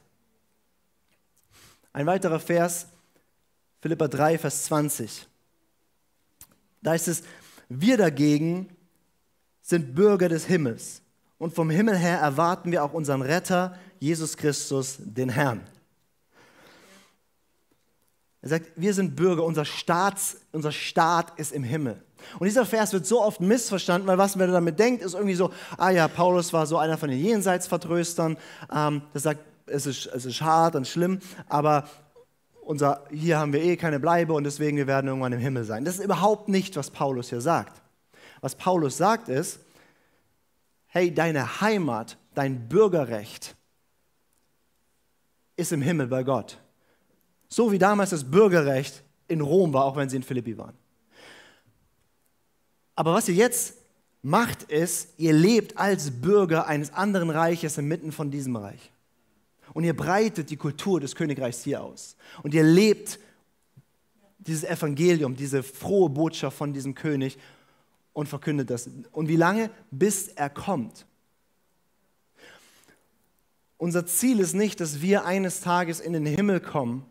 [1.93, 2.88] Ein weiterer Vers,
[3.80, 5.28] Philippa 3, Vers 20.
[6.82, 7.24] Da heißt es,
[7.70, 8.70] wir dagegen
[9.62, 11.02] sind Bürger des Himmels
[11.38, 15.62] und vom Himmel her erwarten wir auch unseren Retter, Jesus Christus, den Herrn.
[18.42, 22.02] Er sagt, wir sind Bürger, unser, Staats, unser Staat ist im Himmel.
[22.40, 25.52] Und dieser Vers wird so oft missverstanden, weil was man damit denkt, ist irgendwie so,
[25.78, 28.38] ah ja, Paulus war so einer von den Jenseitsvertröstern,
[28.74, 31.90] ähm, der sagt, es ist, es ist hart und schlimm, aber
[32.67, 35.86] unser, hier haben wir eh keine Bleibe und deswegen wir werden irgendwann im Himmel sein.
[35.86, 37.82] Das ist überhaupt nicht, was Paulus hier sagt.
[38.41, 39.60] Was Paulus sagt ist,
[40.88, 43.56] hey, deine Heimat, dein Bürgerrecht
[45.56, 46.60] ist im Himmel bei Gott.
[47.47, 50.75] So wie damals das Bürgerrecht in Rom war, auch wenn sie in Philippi waren.
[52.95, 53.75] Aber was ihr jetzt
[54.21, 58.91] macht, ist, ihr lebt als Bürger eines anderen Reiches inmitten von diesem Reich
[59.73, 62.15] und ihr breitet die Kultur des Königreichs hier aus.
[62.43, 63.19] Und ihr lebt
[64.39, 67.38] dieses Evangelium, diese frohe Botschaft von diesem König
[68.13, 68.89] und verkündet das.
[69.12, 69.69] Und wie lange?
[69.91, 71.06] Bis er kommt.
[73.77, 77.06] Unser Ziel ist nicht, dass wir eines Tages in den Himmel kommen.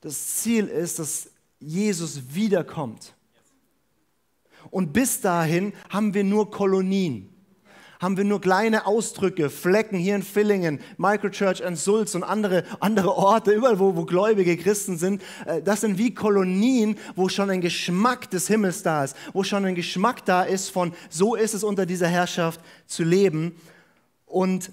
[0.00, 3.14] Das Ziel ist, dass Jesus wiederkommt.
[4.70, 7.32] Und bis dahin haben wir nur Kolonien
[8.00, 13.16] haben wir nur kleine Ausdrücke, Flecken hier in Villingen, Microchurch in Sulz und andere, andere
[13.16, 15.22] Orte, überall wo, wo gläubige Christen sind.
[15.46, 19.64] Äh, das sind wie Kolonien, wo schon ein Geschmack des Himmels da ist, wo schon
[19.64, 23.56] ein Geschmack da ist von, so ist es unter dieser Herrschaft zu leben.
[24.26, 24.70] Und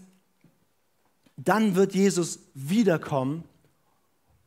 [1.38, 3.44] dann wird Jesus wiederkommen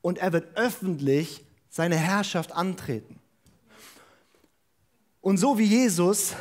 [0.03, 3.19] und er wird öffentlich seine Herrschaft antreten.
[5.21, 6.35] Und so wie Jesus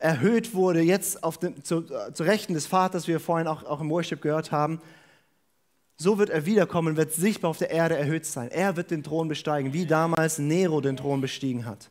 [0.00, 3.80] erhöht wurde, jetzt auf den, zu, zu Rechten des Vaters, wie wir vorhin auch, auch
[3.80, 4.80] im Worship gehört haben,
[5.96, 8.50] so wird er wiederkommen, wird sichtbar auf der Erde erhöht sein.
[8.50, 11.90] Er wird den Thron besteigen, wie damals Nero den Thron bestiegen hat.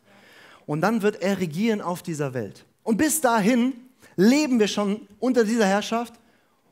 [0.65, 2.65] Und dann wird er regieren auf dieser Welt.
[2.81, 3.73] Und bis dahin
[4.15, 6.15] leben wir schon unter dieser Herrschaft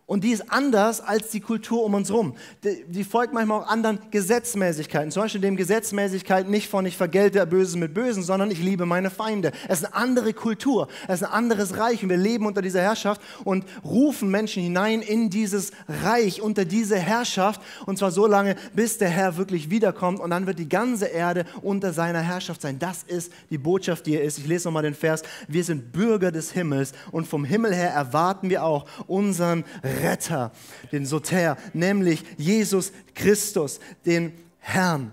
[0.08, 2.34] und die ist anders als die Kultur um uns herum.
[2.64, 5.12] Die, die, folgt manchmal auch anderen Gesetzmäßigkeiten.
[5.12, 9.10] Zum Beispiel dem Gesetzmäßigkeit nicht von ich vergelte Böses mit Bösen, sondern ich liebe meine
[9.10, 9.52] Feinde.
[9.68, 12.82] Es ist eine andere Kultur, es ist ein anderes Reich und wir leben unter dieser
[12.82, 18.56] Herrschaft und rufen Menschen hinein in dieses Reich, unter diese Herrschaft und zwar so lange,
[18.74, 22.80] bis der Herr wirklich wiederkommt und dann wird die ganze Erde unter seiner Herrschaft sein.
[22.80, 24.38] Das ist die Botschaft, die er ist.
[24.38, 25.22] Ich lese nochmal den Vers.
[25.50, 29.66] Wir sind Bürger des Himmels und vom Himmel her erwarten wir auch unseren
[30.02, 30.52] Retter,
[30.92, 35.12] den Soter, nämlich Jesus Christus, den Herrn.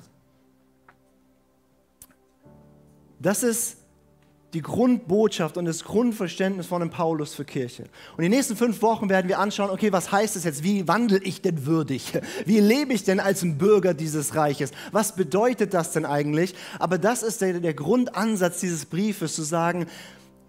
[3.19, 3.79] Das ist
[4.55, 7.85] die Grundbotschaft und das Grundverständnis von dem Paulus für Kirche.
[8.17, 10.63] Und die nächsten fünf Wochen werden wir anschauen, okay, was heißt das jetzt?
[10.63, 12.13] Wie wandle ich denn würdig?
[12.47, 14.71] Wie lebe ich denn als ein Bürger dieses Reiches?
[14.93, 16.55] Was bedeutet das denn eigentlich?
[16.79, 19.87] Aber das ist der, der Grundansatz dieses Briefes, zu sagen,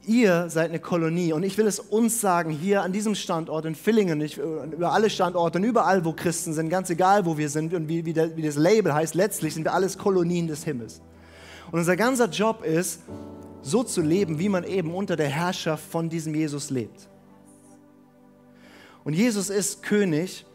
[0.08, 3.76] ihr seid eine Kolonie und ich will es uns sagen, hier an diesem Standort in
[3.76, 7.74] Villingen, ich, über alle Standorte und überall, wo Christen sind, ganz egal, wo wir sind
[7.74, 11.01] und wie, wie, der, wie das Label heißt, letztlich sind wir alles Kolonien des Himmels.
[11.72, 13.01] Und unser ganzer Job ist,
[13.62, 17.10] so zu leben, wie man eben unter der Herrschaft von diesem Jesus lebt.
[19.03, 20.45] Und Jesus ist König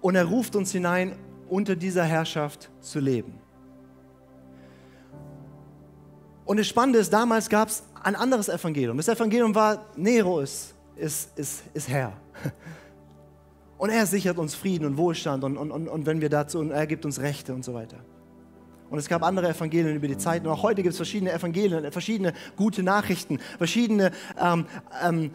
[0.00, 1.16] und er ruft uns hinein,
[1.48, 3.41] unter dieser Herrschaft zu leben.
[6.44, 8.96] Und das Spannende ist, damals gab es ein anderes Evangelium.
[8.96, 12.12] Das Evangelium war, Nero ist, ist, ist, ist Herr.
[13.78, 16.70] Und er sichert uns Frieden und Wohlstand und, und, und, und wenn wir dazu, und
[16.70, 17.96] er gibt uns Rechte und so weiter.
[18.90, 20.44] Und es gab andere Evangelien über die Zeit.
[20.44, 24.66] Und auch heute gibt es verschiedene Evangelien, verschiedene gute Nachrichten, verschiedene ähm,
[25.02, 25.30] ähm,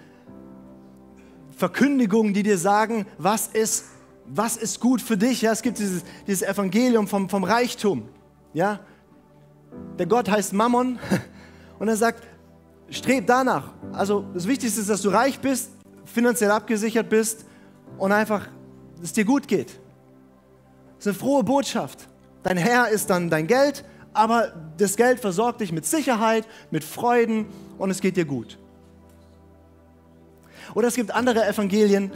[1.57, 3.87] Verkündigungen, die dir sagen, was ist,
[4.27, 5.41] was ist gut für dich.
[5.41, 8.07] Ja, es gibt dieses, dieses Evangelium vom, vom Reichtum.
[8.53, 8.79] Ja?
[9.97, 10.99] Der Gott heißt Mammon
[11.79, 12.23] und er sagt,
[12.89, 13.73] streb danach.
[13.93, 15.71] Also das Wichtigste ist, dass du reich bist,
[16.05, 17.45] finanziell abgesichert bist
[17.97, 18.47] und einfach,
[18.95, 19.79] dass es dir gut geht.
[20.97, 22.07] Das ist eine frohe Botschaft.
[22.43, 27.47] Dein Herr ist dann dein Geld, aber das Geld versorgt dich mit Sicherheit, mit Freuden
[27.77, 28.57] und es geht dir gut.
[30.73, 32.11] Oder es gibt andere Evangelien,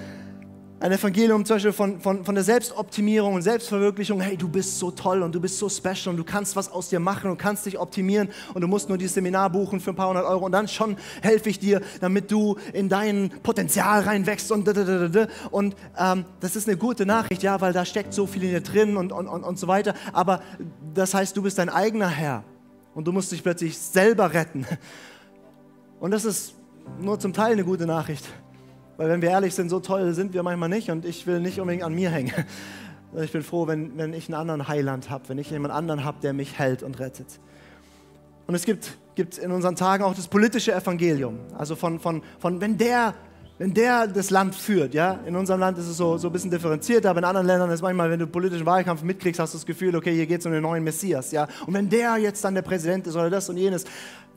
[0.81, 4.19] ein Evangelium zum Beispiel von, von, von der Selbstoptimierung und Selbstverwirklichung.
[4.19, 6.89] Hey, du bist so toll und du bist so special und du kannst was aus
[6.89, 9.95] dir machen und kannst dich optimieren und du musst nur dieses Seminar buchen für ein
[9.95, 14.51] paar hundert Euro und dann schon helfe ich dir, damit du in dein Potenzial reinwächst
[14.51, 14.67] und
[15.51, 18.61] und ähm, das ist eine gute Nachricht, ja, weil da steckt so viel in dir
[18.61, 19.93] drin und, und, und, und so weiter.
[20.13, 20.41] Aber
[20.95, 22.43] das heißt, du bist dein eigener Herr
[22.95, 24.65] und du musst dich plötzlich selber retten.
[25.99, 26.55] Und das ist
[26.99, 28.25] nur zum Teil eine gute Nachricht.
[29.01, 31.59] Weil wenn wir ehrlich sind, so toll sind wir manchmal nicht und ich will nicht
[31.59, 32.33] unbedingt an mir hängen.
[33.19, 36.19] Ich bin froh, wenn, wenn ich einen anderen Heiland habe, wenn ich jemand anderen habe,
[36.21, 37.25] der mich hält und rettet.
[38.45, 41.39] Und es gibt, gibt in unseren Tagen auch das politische Evangelium.
[41.57, 43.15] Also von, von, von wenn der
[43.61, 46.49] wenn der das Land führt, ja, in unserem Land ist es so, so ein bisschen
[46.49, 49.67] differenzierter, aber in anderen Ländern ist manchmal, wenn du politischen Wahlkampf mitkriegst, hast du das
[49.67, 51.47] Gefühl, okay, hier geht es um den neuen Messias, ja.
[51.67, 53.85] Und wenn der jetzt dann der Präsident ist oder das und jenes,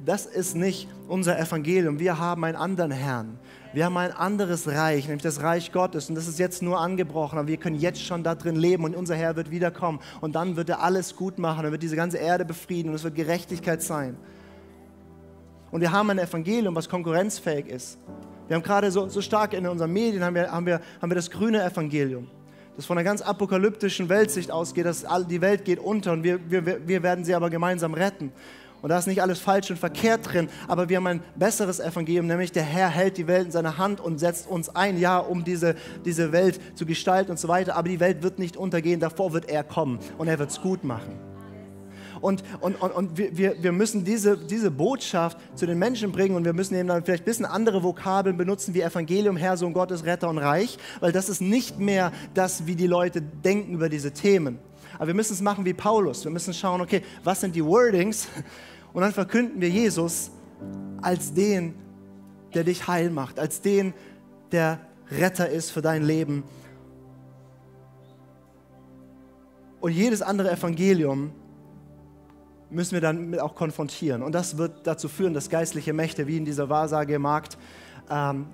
[0.04, 1.98] das ist nicht unser Evangelium.
[1.98, 3.38] Wir haben einen anderen Herrn.
[3.72, 6.10] Wir haben ein anderes Reich, nämlich das Reich Gottes.
[6.10, 8.94] Und das ist jetzt nur angebrochen, aber wir können jetzt schon da drin leben und
[8.94, 10.00] unser Herr wird wiederkommen.
[10.20, 13.04] Und dann wird er alles gut machen, er wird diese ganze Erde befrieden und es
[13.04, 14.18] wird Gerechtigkeit sein.
[15.70, 17.98] Und wir haben ein Evangelium, was konkurrenzfähig ist.
[18.48, 21.16] Wir haben gerade so, so stark in unseren Medien haben wir, haben, wir, haben wir
[21.16, 22.28] das grüne Evangelium,
[22.76, 26.86] das von einer ganz apokalyptischen Weltsicht ausgeht, dass die Welt geht unter und wir, wir,
[26.86, 28.32] wir werden sie aber gemeinsam retten.
[28.82, 32.26] Und da ist nicht alles falsch und verkehrt drin, aber wir haben ein besseres Evangelium,
[32.26, 35.42] nämlich der Herr hält die Welt in seiner Hand und setzt uns ein, ja, um
[35.42, 35.74] diese,
[36.04, 37.76] diese Welt zu gestalten und so weiter.
[37.76, 40.84] Aber die Welt wird nicht untergehen, davor wird er kommen und er wird es gut
[40.84, 41.33] machen.
[42.24, 46.46] Und, und, und, und wir, wir müssen diese, diese Botschaft zu den Menschen bringen und
[46.46, 50.06] wir müssen eben dann vielleicht ein bisschen andere Vokabeln benutzen wie Evangelium, Herr, Sohn Gottes,
[50.06, 54.10] Retter und Reich, weil das ist nicht mehr das, wie die Leute denken über diese
[54.12, 54.58] Themen.
[54.94, 56.24] Aber wir müssen es machen wie Paulus.
[56.24, 58.26] Wir müssen schauen, okay, was sind die Wordings,
[58.94, 60.30] und dann verkünden wir Jesus
[61.02, 61.74] als den,
[62.54, 63.92] der dich heil macht, als den,
[64.50, 66.42] der Retter ist für dein Leben.
[69.82, 71.32] Und jedes andere Evangelium
[72.74, 74.22] müssen wir dann auch konfrontieren.
[74.22, 77.56] Und das wird dazu führen, dass geistliche Mächte wie in dieser Wahrsagemarkt
[78.10, 78.46] ähm,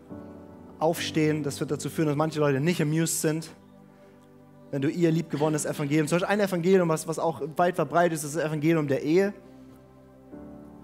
[0.79, 1.43] aufstehen.
[1.43, 3.51] Das wird dazu führen, dass manche Leute nicht amused sind,
[4.71, 8.25] wenn du ihr liebgewonnenes Evangelium, zum Beispiel ein Evangelium, was, was auch weit verbreitet ist,
[8.25, 9.35] das Evangelium der Ehe.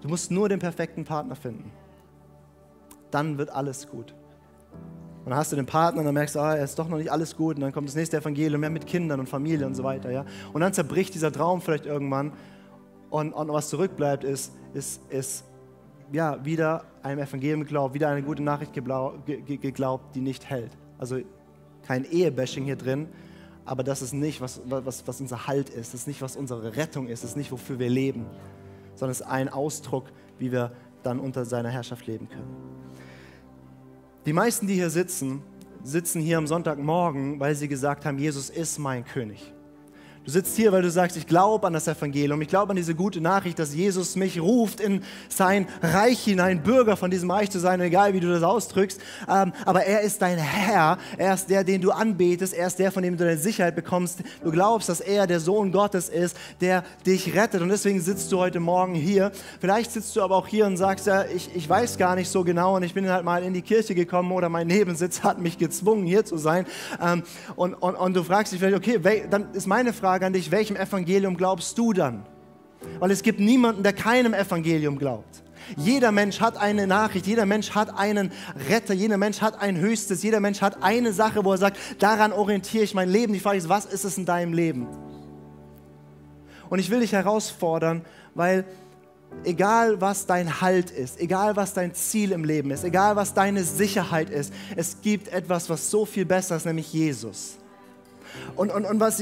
[0.01, 1.71] Du musst nur den perfekten Partner finden.
[3.11, 4.13] Dann wird alles gut.
[5.23, 6.97] Und dann hast du den Partner und dann merkst du, ah, er ist doch noch
[6.97, 7.55] nicht alles gut.
[7.55, 10.11] Und dann kommt das nächste Evangelium, mehr mit Kindern und Familie und so weiter.
[10.11, 10.25] Ja?
[10.53, 12.33] Und dann zerbricht dieser Traum vielleicht irgendwann.
[13.09, 15.45] Und, und was zurückbleibt, ist, ist, ist
[16.11, 20.71] ja, wieder einem Evangelium geglaubt, wieder eine gute Nachricht geglaubt, die nicht hält.
[20.97, 21.19] Also
[21.85, 23.07] kein Ehebashing hier drin,
[23.65, 25.93] aber das ist nicht, was, was, was unser Halt ist.
[25.93, 27.23] Das ist nicht, was unsere Rettung ist.
[27.23, 28.25] Das ist nicht, wofür wir leben
[28.97, 30.71] sondern es ist ein Ausdruck, wie wir
[31.03, 32.55] dann unter seiner Herrschaft leben können.
[34.25, 35.41] Die meisten, die hier sitzen,
[35.83, 39.53] sitzen hier am Sonntagmorgen, weil sie gesagt haben, Jesus ist mein König.
[40.27, 42.93] Du sitzt hier, weil du sagst, ich glaube an das Evangelium, ich glaube an diese
[42.93, 47.59] gute Nachricht, dass Jesus mich ruft, in sein Reich hinein, Bürger von diesem Reich zu
[47.59, 48.99] sein, egal wie du das ausdrückst.
[49.29, 52.91] Ähm, aber er ist dein Herr, er ist der, den du anbetest, er ist der,
[52.91, 54.19] von dem du deine Sicherheit bekommst.
[54.43, 57.61] Du glaubst, dass er der Sohn Gottes ist, der dich rettet.
[57.61, 59.31] Und deswegen sitzt du heute Morgen hier.
[59.61, 62.43] Vielleicht sitzt du aber auch hier und sagst, ja, ich, ich weiß gar nicht so
[62.43, 65.57] genau und ich bin halt mal in die Kirche gekommen oder mein Nebensitz hat mich
[65.57, 66.65] gezwungen, hier zu sein.
[67.01, 67.23] Ähm,
[67.55, 68.99] und, und, und du fragst dich vielleicht, okay,
[69.29, 72.25] dann ist meine Frage, Frage an dich, welchem Evangelium glaubst du dann?
[72.97, 75.43] Weil es gibt niemanden, der keinem Evangelium glaubt.
[75.75, 78.31] Jeder Mensch hat eine Nachricht, jeder Mensch hat einen
[78.67, 82.33] Retter, jeder Mensch hat ein Höchstes, jeder Mensch hat eine Sache, wo er sagt, daran
[82.33, 83.31] orientiere ich mein Leben.
[83.31, 84.87] Die Frage ist, was ist es in deinem Leben?
[86.67, 88.03] Und ich will dich herausfordern,
[88.33, 88.65] weil
[89.43, 93.63] egal was dein Halt ist, egal was dein Ziel im Leben ist, egal was deine
[93.63, 97.57] Sicherheit ist, es gibt etwas, was so viel besser ist, nämlich Jesus.
[98.55, 99.21] Und, und, und was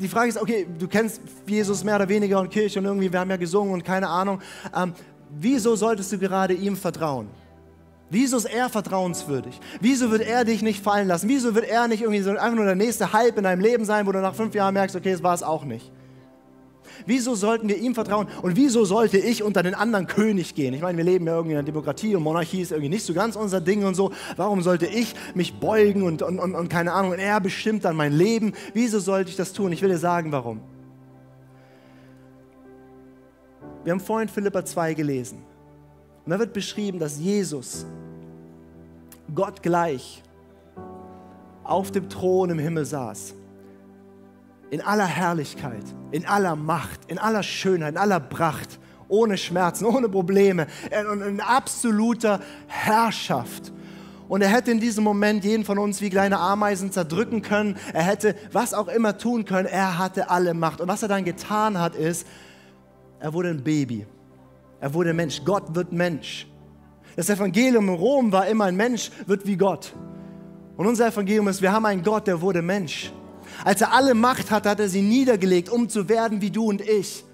[0.00, 3.20] die, Frage ist, okay, du kennst Jesus mehr oder weniger und Kirche und irgendwie, wir
[3.20, 4.40] haben ja gesungen und keine Ahnung.
[4.76, 4.92] Ähm,
[5.30, 7.28] wieso solltest du gerade ihm vertrauen?
[8.08, 9.60] Wieso ist er vertrauenswürdig?
[9.80, 11.28] Wieso wird er dich nicht fallen lassen?
[11.28, 14.06] Wieso wird er nicht irgendwie so einfach nur der nächste Hype in deinem Leben sein,
[14.06, 15.92] wo du nach fünf Jahren merkst, okay, es war es auch nicht?
[17.06, 18.28] Wieso sollten wir ihm vertrauen?
[18.42, 20.74] Und wieso sollte ich unter den anderen König gehen?
[20.74, 23.14] Ich meine, wir leben ja irgendwie in einer Demokratie und Monarchie ist irgendwie nicht so
[23.14, 24.12] ganz unser Ding und so.
[24.36, 27.96] Warum sollte ich mich beugen und, und, und, und keine Ahnung, und er bestimmt dann
[27.96, 28.52] mein Leben?
[28.74, 29.72] Wieso sollte ich das tun?
[29.72, 30.60] Ich will dir sagen, warum.
[33.84, 35.38] Wir haben vorhin Philippa 2 gelesen.
[36.24, 37.86] Und da wird beschrieben, dass Jesus,
[39.34, 40.22] Gott gleich,
[41.64, 43.34] auf dem Thron im Himmel saß
[44.70, 50.08] in aller Herrlichkeit, in aller Macht, in aller Schönheit, in aller Pracht, ohne Schmerzen, ohne
[50.08, 53.72] Probleme, in, in absoluter Herrschaft.
[54.28, 57.76] Und er hätte in diesem Moment jeden von uns wie kleine Ameisen zerdrücken können.
[57.92, 59.66] Er hätte was auch immer tun können.
[59.66, 60.80] Er hatte alle Macht.
[60.80, 62.24] Und was er dann getan hat, ist,
[63.18, 64.06] er wurde ein Baby.
[64.80, 65.42] Er wurde Mensch.
[65.44, 66.46] Gott wird Mensch.
[67.16, 69.92] Das Evangelium in Rom war immer ein Mensch wird wie Gott.
[70.76, 73.12] Und unser Evangelium ist, wir haben einen Gott, der wurde Mensch.
[73.64, 76.80] Als er alle Macht hatte, hat er sie niedergelegt, um zu werden wie du und
[76.80, 77.24] ich.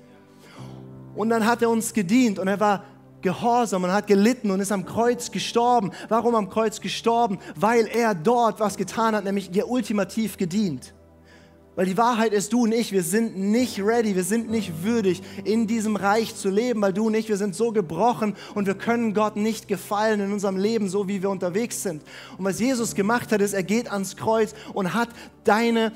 [1.14, 2.84] Und dann hat er uns gedient und er war
[3.22, 5.90] gehorsam und hat gelitten und ist am Kreuz gestorben.
[6.08, 7.38] Warum am Kreuz gestorben?
[7.56, 10.94] Weil er dort was getan hat, nämlich dir ultimativ gedient.
[11.76, 15.22] Weil die Wahrheit ist, du und ich, wir sind nicht ready, wir sind nicht würdig,
[15.44, 18.74] in diesem Reich zu leben, weil du und ich, wir sind so gebrochen und wir
[18.74, 22.02] können Gott nicht gefallen in unserem Leben, so wie wir unterwegs sind.
[22.38, 25.10] Und was Jesus gemacht hat, ist, er geht ans Kreuz und hat
[25.44, 25.92] deine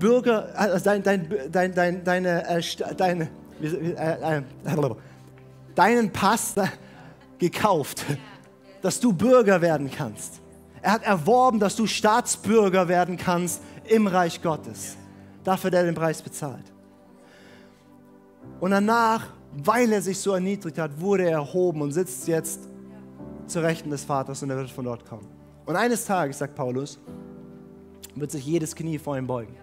[0.00, 2.62] Bürger, also dein, dein, dein, dein, deine, äh,
[2.96, 3.30] deine,
[3.62, 4.42] äh, äh,
[5.76, 6.54] deinen Pass
[7.38, 8.04] gekauft,
[8.82, 10.40] dass du Bürger werden kannst.
[10.82, 14.96] Er hat erworben, dass du Staatsbürger werden kannst im Reich Gottes.
[15.44, 16.64] Dafür hat er den Preis bezahlt.
[18.60, 22.60] Und danach, weil er sich so erniedrigt hat, wurde er erhoben und sitzt jetzt
[23.46, 25.26] zur Rechten des Vaters und er wird von dort kommen.
[25.66, 26.98] Und eines Tages, sagt Paulus,
[28.14, 29.54] wird sich jedes Knie vor ihm beugen.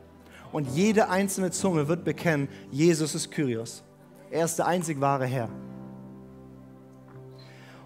[0.52, 3.84] Und jede einzelne Zunge wird bekennen, Jesus ist Kyrios.
[4.32, 5.50] Er ist der einzig wahre Herr.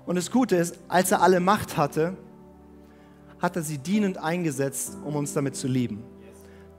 [0.06, 2.16] Und das Gute ist, als er alle Macht hatte,
[3.40, 6.04] hat er sie dienend eingesetzt, um uns damit zu lieben.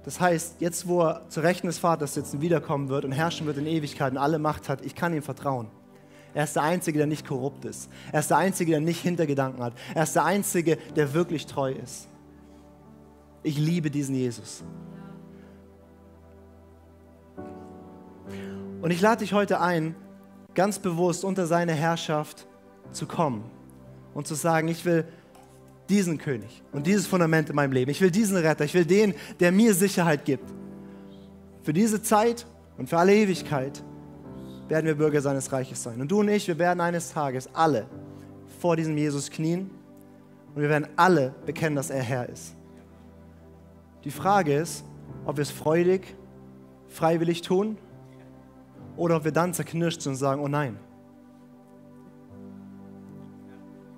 [0.05, 3.59] Das heißt, jetzt wo er zu Rechten des Vaters sitzen, wiederkommen wird und herrschen wird
[3.59, 5.69] in Ewigkeit und alle Macht hat, ich kann ihm vertrauen.
[6.35, 7.91] Er ist der Einzige, der nicht korrupt ist.
[8.11, 9.75] Er ist der Einzige, der nicht Hintergedanken hat.
[9.95, 12.09] Er ist der Einzige, der wirklich treu ist.
[13.43, 14.65] Ich liebe diesen Jesus.
[18.81, 19.95] Und ich lade dich heute ein,
[20.55, 22.47] ganz bewusst unter seine Herrschaft
[22.93, 23.45] zu kommen
[24.15, 25.07] und zu sagen, ich will
[25.89, 27.91] diesen König und dieses Fundament in meinem Leben.
[27.91, 28.65] Ich will diesen Retter.
[28.65, 30.49] Ich will den, der mir Sicherheit gibt.
[31.63, 32.47] Für diese Zeit
[32.79, 33.83] und für alle Ewigkeit
[34.69, 36.01] werden wir Bürger seines Reiches sein.
[36.01, 37.87] Und du und ich, wir werden eines Tages alle
[38.61, 39.71] vor diesem Jesus knien
[40.55, 42.55] und wir werden alle bekennen, dass er Herr ist.
[44.05, 44.85] Die Frage ist,
[45.25, 46.17] ob wir es freudig,
[46.89, 47.77] freiwillig tun
[48.97, 50.79] oder ob wir dann zerknirscht sind und sagen, oh nein,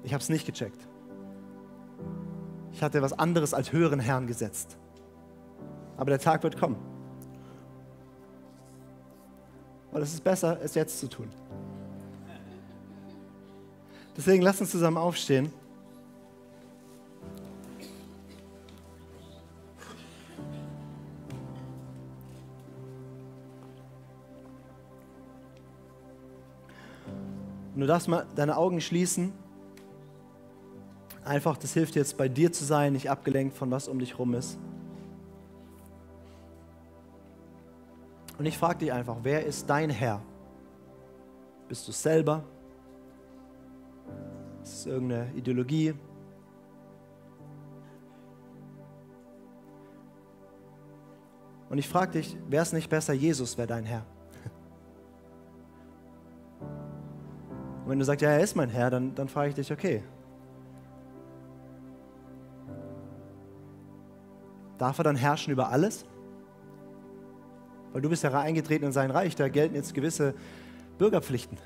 [0.03, 0.78] ich habe es nicht gecheckt.
[2.75, 4.77] Ich hatte was anderes als höheren Herrn gesetzt.
[5.97, 6.77] Aber der Tag wird kommen.
[9.93, 11.29] Und es ist besser, es jetzt zu tun.
[14.16, 15.53] Deswegen lasst uns zusammen aufstehen.
[27.72, 29.33] Und du darfst mal deine Augen schließen.
[31.25, 34.35] Einfach, das hilft jetzt bei dir zu sein, nicht abgelenkt von was um dich rum
[34.35, 34.59] ist.
[38.39, 40.20] Und ich frage dich einfach, wer ist dein Herr?
[41.68, 42.45] Bist du selber?
[44.62, 45.95] Ist es irgendeine Ideologie?
[51.70, 54.05] Und ich frage dich, wäre es nicht besser, Jesus wäre dein Herr?
[57.85, 60.03] Und wenn du sagst, ja, er ist mein Herr, dann, dann frage ich dich, okay,
[64.79, 66.05] Darf er dann herrschen über alles?
[67.93, 70.35] Weil du bist ja eingetreten in sein Reich, da gelten jetzt gewisse
[70.99, 71.59] Bürgerpflichten.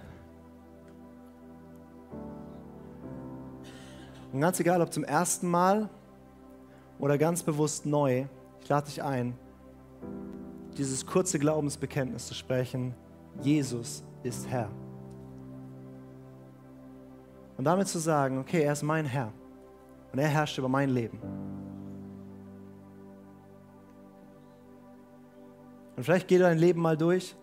[4.33, 5.89] Und ganz egal, ob zum ersten Mal
[6.99, 8.27] oder ganz bewusst neu,
[8.61, 9.35] ich lade dich ein,
[10.77, 12.95] dieses kurze Glaubensbekenntnis zu sprechen,
[13.41, 14.71] Jesus ist Herr.
[17.57, 19.33] Und damit zu sagen, okay, er ist mein Herr
[20.13, 21.19] und er herrscht über mein Leben.
[25.99, 27.35] Und vielleicht geh dein Leben mal durch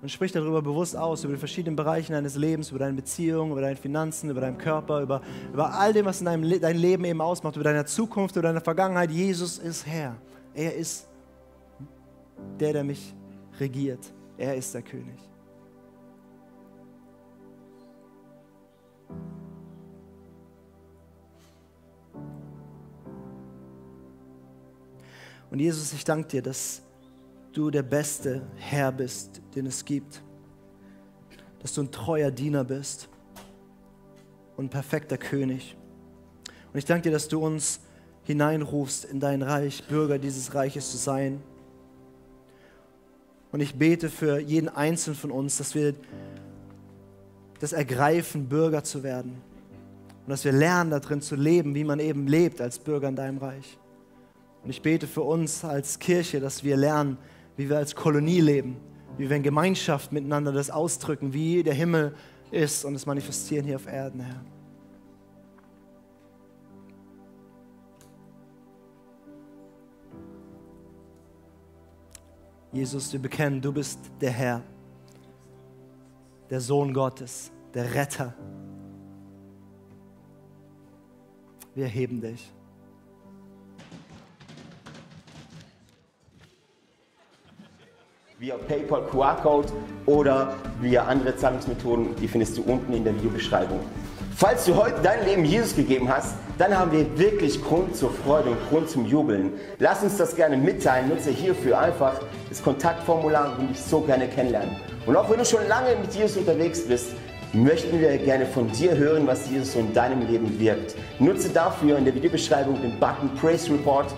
[0.00, 3.62] und sprich darüber bewusst aus, über die verschiedenen Bereiche deines Lebens, über deine Beziehungen, über
[3.62, 5.20] deine Finanzen, über deinen Körper, über,
[5.52, 8.44] über all dem, was in deinem Le dein Leben eben ausmacht, über deine Zukunft, über
[8.44, 9.10] deine Vergangenheit.
[9.10, 10.14] Jesus ist Herr.
[10.54, 11.08] Er ist
[12.60, 13.12] der, der mich
[13.58, 14.06] regiert.
[14.38, 15.18] Er ist der König.
[25.50, 26.85] Und Jesus, ich danke dir, dass
[27.56, 30.22] du der beste Herr bist, den es gibt.
[31.60, 33.08] Dass du ein treuer Diener bist
[34.56, 35.76] und ein perfekter König.
[36.72, 37.80] Und ich danke dir, dass du uns
[38.24, 41.40] hineinrufst in dein Reich, Bürger dieses Reiches zu sein.
[43.52, 45.94] Und ich bete für jeden Einzelnen von uns, dass wir
[47.60, 49.40] das ergreifen, Bürger zu werden.
[50.24, 53.38] Und dass wir lernen, darin zu leben, wie man eben lebt als Bürger in deinem
[53.38, 53.78] Reich.
[54.62, 57.16] Und ich bete für uns als Kirche, dass wir lernen,
[57.56, 58.76] wie wir als Kolonie leben,
[59.16, 62.14] wie wir in Gemeinschaft miteinander das ausdrücken, wie der Himmel
[62.50, 64.44] ist und es manifestieren hier auf Erden, Herr.
[72.72, 74.62] Jesus, wir bekennen, du bist der Herr,
[76.50, 78.34] der Sohn Gottes, der Retter.
[81.74, 82.52] Wir heben dich.
[88.38, 89.68] Via PayPal QR-Code
[90.04, 93.80] oder via andere Zahlungsmethoden, die findest du unten in der Videobeschreibung.
[94.36, 98.50] Falls du heute dein Leben Jesus gegeben hast, dann haben wir wirklich Grund zur Freude
[98.50, 99.54] und Grund zum Jubeln.
[99.78, 101.08] Lass uns das gerne mitteilen.
[101.08, 102.20] Nutze hierfür einfach
[102.50, 104.76] das Kontaktformular und dich so gerne kennenlernen.
[105.06, 107.12] Und auch wenn du schon lange mit Jesus unterwegs bist,
[107.54, 110.94] möchten wir gerne von dir hören, was Jesus in deinem Leben wirkt.
[111.18, 114.14] Nutze dafür in der Videobeschreibung den Button Praise Report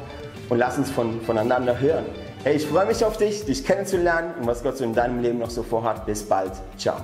[0.48, 2.06] und lass uns von, voneinander hören.
[2.48, 5.38] Hey, ich freue mich auf dich, dich kennenzulernen und was Gott so in deinem Leben
[5.38, 6.06] noch so vorhat.
[6.06, 6.52] Bis bald.
[6.78, 6.96] Ciao.